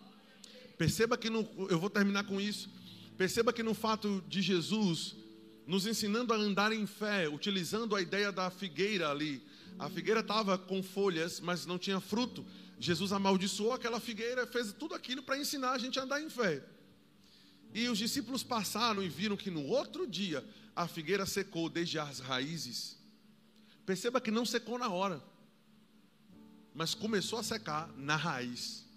[0.82, 2.67] Perceba que no, eu vou terminar com isso.
[3.15, 5.15] Perceba que no fato de Jesus
[5.67, 9.43] nos ensinando a andar em fé, utilizando a ideia da figueira ali.
[9.77, 12.43] A figueira estava com folhas, mas não tinha fruto.
[12.79, 16.65] Jesus amaldiçoou aquela figueira, fez tudo aquilo para ensinar a gente a andar em fé.
[17.75, 20.43] E os discípulos passaram e viram que no outro dia
[20.75, 22.97] a figueira secou desde as raízes.
[23.86, 25.21] Perceba que não secou na hora,
[26.73, 28.89] mas começou a secar na raiz.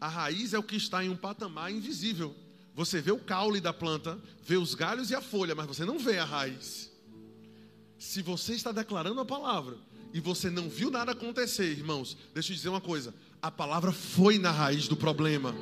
[0.00, 2.34] A raiz é o que está em um patamar invisível.
[2.74, 5.98] Você vê o caule da planta, vê os galhos e a folha, mas você não
[5.98, 6.90] vê a raiz.
[7.98, 9.76] Se você está declarando a palavra
[10.14, 14.38] e você não viu nada acontecer, irmãos, deixa eu dizer uma coisa: a palavra foi
[14.38, 15.54] na raiz do problema.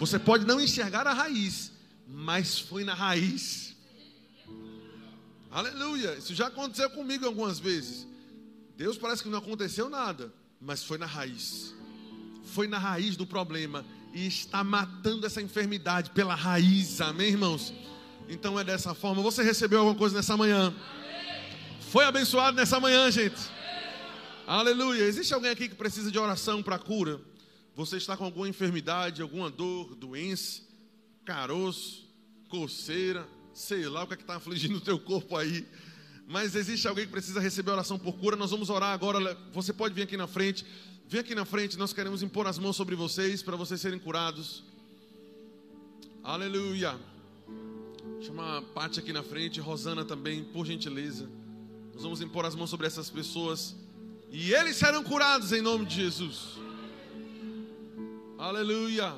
[0.00, 1.70] Você pode não enxergar a raiz,
[2.08, 3.76] mas foi na raiz.
[5.50, 6.16] Aleluia!
[6.16, 8.06] Isso já aconteceu comigo algumas vezes.
[8.76, 11.74] Deus parece que não aconteceu nada, mas foi na raiz.
[12.44, 17.72] Foi na raiz do problema e está matando essa enfermidade pela raiz, amém, irmãos?
[18.28, 19.22] Então é dessa forma.
[19.22, 20.72] Você recebeu alguma coisa nessa manhã?
[21.90, 23.40] Foi abençoado nessa manhã, gente?
[24.46, 25.04] Aleluia.
[25.04, 27.20] Existe alguém aqui que precisa de oração para cura?
[27.74, 30.62] Você está com alguma enfermidade, alguma dor, doença,
[31.24, 32.08] caroço,
[32.48, 35.66] coceira, sei lá o que é está afligindo o teu corpo aí.
[36.26, 38.36] Mas existe alguém que precisa receber oração por cura?
[38.36, 39.36] Nós vamos orar agora.
[39.52, 40.64] Você pode vir aqui na frente.
[41.06, 44.64] Vem aqui na frente, nós queremos impor as mãos sobre vocês para vocês serem curados.
[46.22, 46.98] Aleluia.
[48.22, 51.28] Chama a Paty aqui na frente, Rosana também, por gentileza.
[51.92, 53.76] Nós vamos impor as mãos sobre essas pessoas
[54.30, 56.58] e eles serão curados em nome de Jesus.
[58.38, 59.14] Aleluia.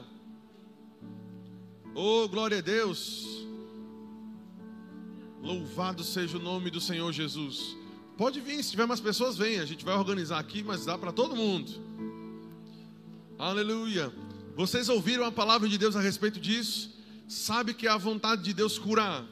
[1.95, 3.47] Oh, glória a Deus.
[5.41, 7.77] Louvado seja o nome do Senhor Jesus.
[8.17, 9.59] Pode vir, se tiver mais pessoas, vem.
[9.59, 11.71] A gente vai organizar aqui, mas dá para todo mundo.
[13.39, 14.13] Aleluia.
[14.55, 16.97] Vocês ouviram a palavra de Deus a respeito disso?
[17.29, 19.23] Sabe que é a vontade de Deus curar.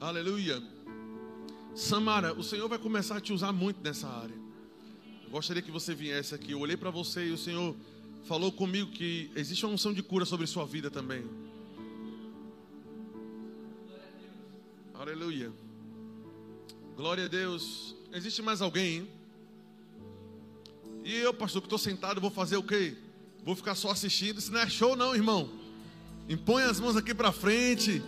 [0.00, 0.62] Aleluia.
[1.74, 4.36] Samara, o Senhor vai começar a te usar muito nessa área.
[5.30, 6.52] Gostaria que você viesse aqui.
[6.52, 7.76] Eu olhei para você e o Senhor
[8.24, 11.24] falou comigo que existe uma unção de cura sobre sua vida também.
[14.94, 15.52] Aleluia.
[16.96, 17.94] Glória a Deus.
[18.12, 18.98] Existe mais alguém?
[18.98, 19.08] Hein?
[21.04, 22.96] E eu, pastor, que estou sentado, vou fazer o quê?
[23.44, 24.38] Vou ficar só assistindo.
[24.38, 25.50] Isso não é show, não, irmão.
[26.28, 28.00] Impõe as mãos aqui para frente.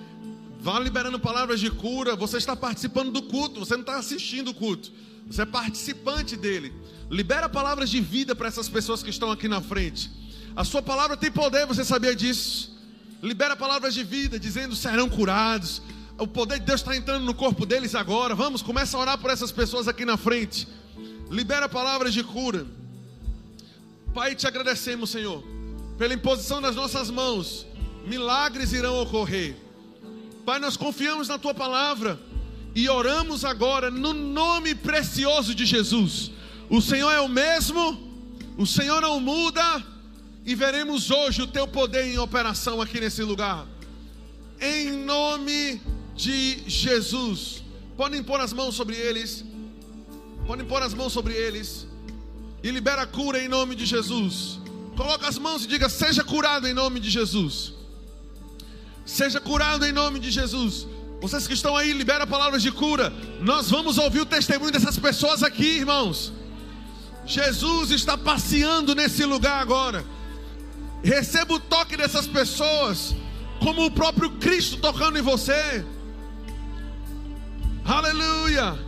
[0.60, 2.14] Vá liberando palavras de cura.
[2.14, 3.58] Você está participando do culto.
[3.58, 4.92] Você não está assistindo o culto.
[5.26, 6.72] Você é participante dele.
[7.10, 10.10] Libera palavras de vida para essas pessoas que estão aqui na frente.
[10.54, 12.74] A sua palavra tem poder, você sabia disso?
[13.20, 15.82] Libera palavras de vida, dizendo serão curados.
[16.18, 18.34] O poder de Deus está entrando no corpo deles agora.
[18.34, 20.66] Vamos, começa a orar por essas pessoas aqui na frente.
[21.30, 22.66] Libera palavras de cura.
[24.14, 25.44] Pai, te agradecemos, Senhor,
[25.98, 27.66] pela imposição das nossas mãos.
[28.06, 29.56] Milagres irão ocorrer.
[30.46, 32.18] Pai, nós confiamos na tua palavra
[32.74, 36.30] e oramos agora no nome precioso de Jesus.
[36.70, 37.98] O Senhor é o mesmo,
[38.56, 39.84] o Senhor não muda,
[40.46, 43.66] e veremos hoje o teu poder em operação aqui nesse lugar.
[44.60, 47.62] Em nome de Jesus.
[47.96, 49.44] Podem pôr as mãos sobre eles.
[50.46, 51.86] Podem pôr as mãos sobre eles.
[52.62, 54.58] E libera a cura em nome de Jesus.
[54.96, 57.74] Coloca as mãos e diga: Seja curado em nome de Jesus.
[59.04, 60.86] Seja curado em nome de Jesus.
[61.20, 63.12] Vocês que estão aí, libera palavras de cura.
[63.40, 66.32] Nós vamos ouvir o testemunho dessas pessoas aqui, irmãos.
[67.24, 70.04] Jesus está passeando nesse lugar agora.
[71.02, 73.14] Receba o toque dessas pessoas,
[73.60, 75.84] como o próprio Cristo tocando em você.
[77.86, 78.78] Aleluia.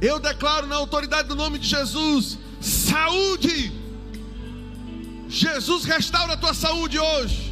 [0.00, 3.72] Eu declaro na autoridade do nome de Jesus: saúde.
[5.28, 7.50] Jesus restaura a tua saúde hoje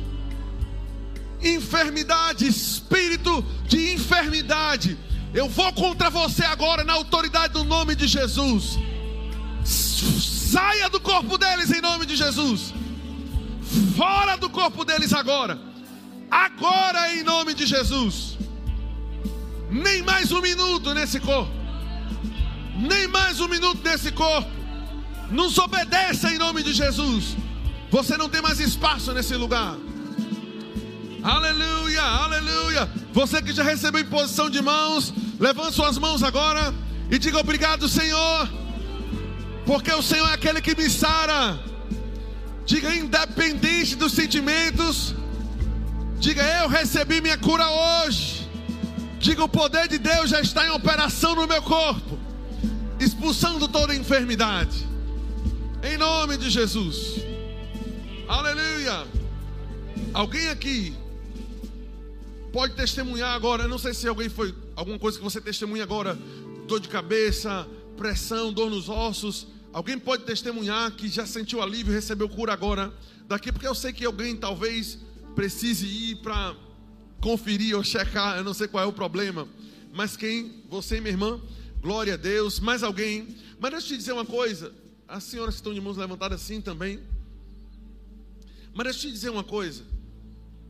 [1.42, 4.98] enfermidade, espírito de enfermidade.
[5.32, 8.78] Eu vou contra você agora na autoridade do nome de Jesus.
[9.64, 12.72] Saia do corpo deles em nome de Jesus.
[13.96, 15.58] Fora do corpo deles agora.
[16.30, 18.38] Agora em nome de Jesus.
[19.70, 21.52] Nem mais um minuto nesse corpo.
[22.76, 24.48] Nem mais um minuto nesse corpo.
[25.30, 27.36] Nos obedeça em nome de Jesus.
[27.90, 29.76] Você não tem mais espaço nesse lugar.
[31.22, 32.90] Aleluia, aleluia.
[33.12, 36.72] Você que já recebeu imposição de mãos, levante suas mãos agora
[37.10, 38.48] e diga obrigado, Senhor,
[39.66, 41.58] porque o Senhor é aquele que me sara.
[42.64, 45.14] Diga independente dos sentimentos.
[46.18, 48.37] Diga eu recebi minha cura hoje.
[49.20, 52.18] Diga o poder de Deus já está em operação no meu corpo,
[53.00, 54.86] expulsando toda enfermidade.
[55.82, 57.16] Em nome de Jesus.
[58.28, 59.06] Aleluia.
[60.14, 60.94] Alguém aqui
[62.52, 63.64] pode testemunhar agora.
[63.64, 66.16] Eu não sei se alguém foi alguma coisa que você testemunha agora,
[66.68, 67.66] dor de cabeça,
[67.96, 69.48] pressão, dor nos ossos.
[69.72, 72.92] Alguém pode testemunhar que já sentiu alívio, recebeu cura agora
[73.26, 74.98] daqui, porque eu sei que alguém talvez
[75.34, 76.54] precise ir para
[77.20, 79.48] conferir ou checar, eu não sei qual é o problema.
[79.92, 80.62] Mas quem?
[80.68, 81.40] Você, minha irmã,
[81.80, 82.60] glória a Deus.
[82.60, 83.36] Mais alguém?
[83.58, 84.72] Mas deixa eu te dizer uma coisa.
[85.06, 87.00] As senhoras que estão de mãos levantadas assim também.
[88.74, 89.82] Mas deixa eu te dizer uma coisa.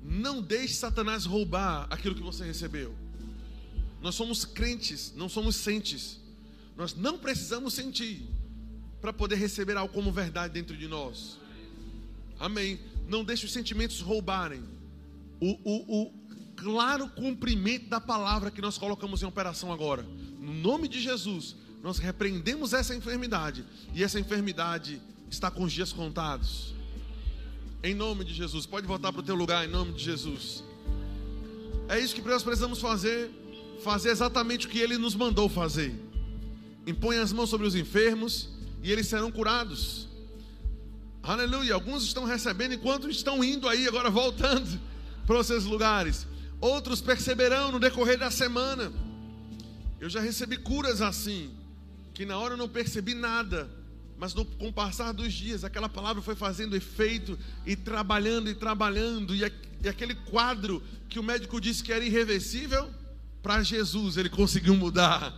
[0.03, 2.95] Não deixe Satanás roubar aquilo que você recebeu.
[4.01, 6.19] Nós somos crentes, não somos sentes.
[6.77, 8.23] Nós não precisamos sentir
[9.01, 11.37] para poder receber algo como verdade dentro de nós.
[12.39, 12.79] Amém.
[13.09, 14.63] Não deixe os sentimentos roubarem
[15.41, 16.28] o, o, o
[16.61, 20.05] claro cumprimento da palavra que nós colocamos em operação agora.
[20.41, 25.01] No nome de Jesus, nós repreendemos essa enfermidade e essa enfermidade
[25.31, 26.75] está com os dias contados.
[27.83, 28.67] Em nome de Jesus.
[28.67, 30.65] Pode voltar para o teu lugar em nome de Jesus.
[31.89, 33.31] É isso que nós precisamos fazer.
[33.83, 35.95] Fazer exatamente o que Ele nos mandou fazer.
[36.87, 38.49] Impõe as mãos sobre os enfermos
[38.83, 40.09] e eles serão curados.
[41.23, 41.75] Aleluia.
[41.75, 44.81] Alguns estão recebendo enquanto estão indo aí, agora voltando
[45.27, 46.27] para os seus lugares.
[46.61, 48.93] Outros perceberão no decorrer da semana.
[50.01, 51.51] Eu já recebi curas assim,
[52.15, 53.69] que na hora eu não percebi nada
[54.19, 58.55] mas no, com o passar dos dias, aquela palavra foi fazendo efeito e trabalhando e
[58.55, 59.41] trabalhando, e,
[59.83, 62.91] e aquele quadro que o médico disse que era irreversível,
[63.41, 65.33] para Jesus ele conseguiu mudar.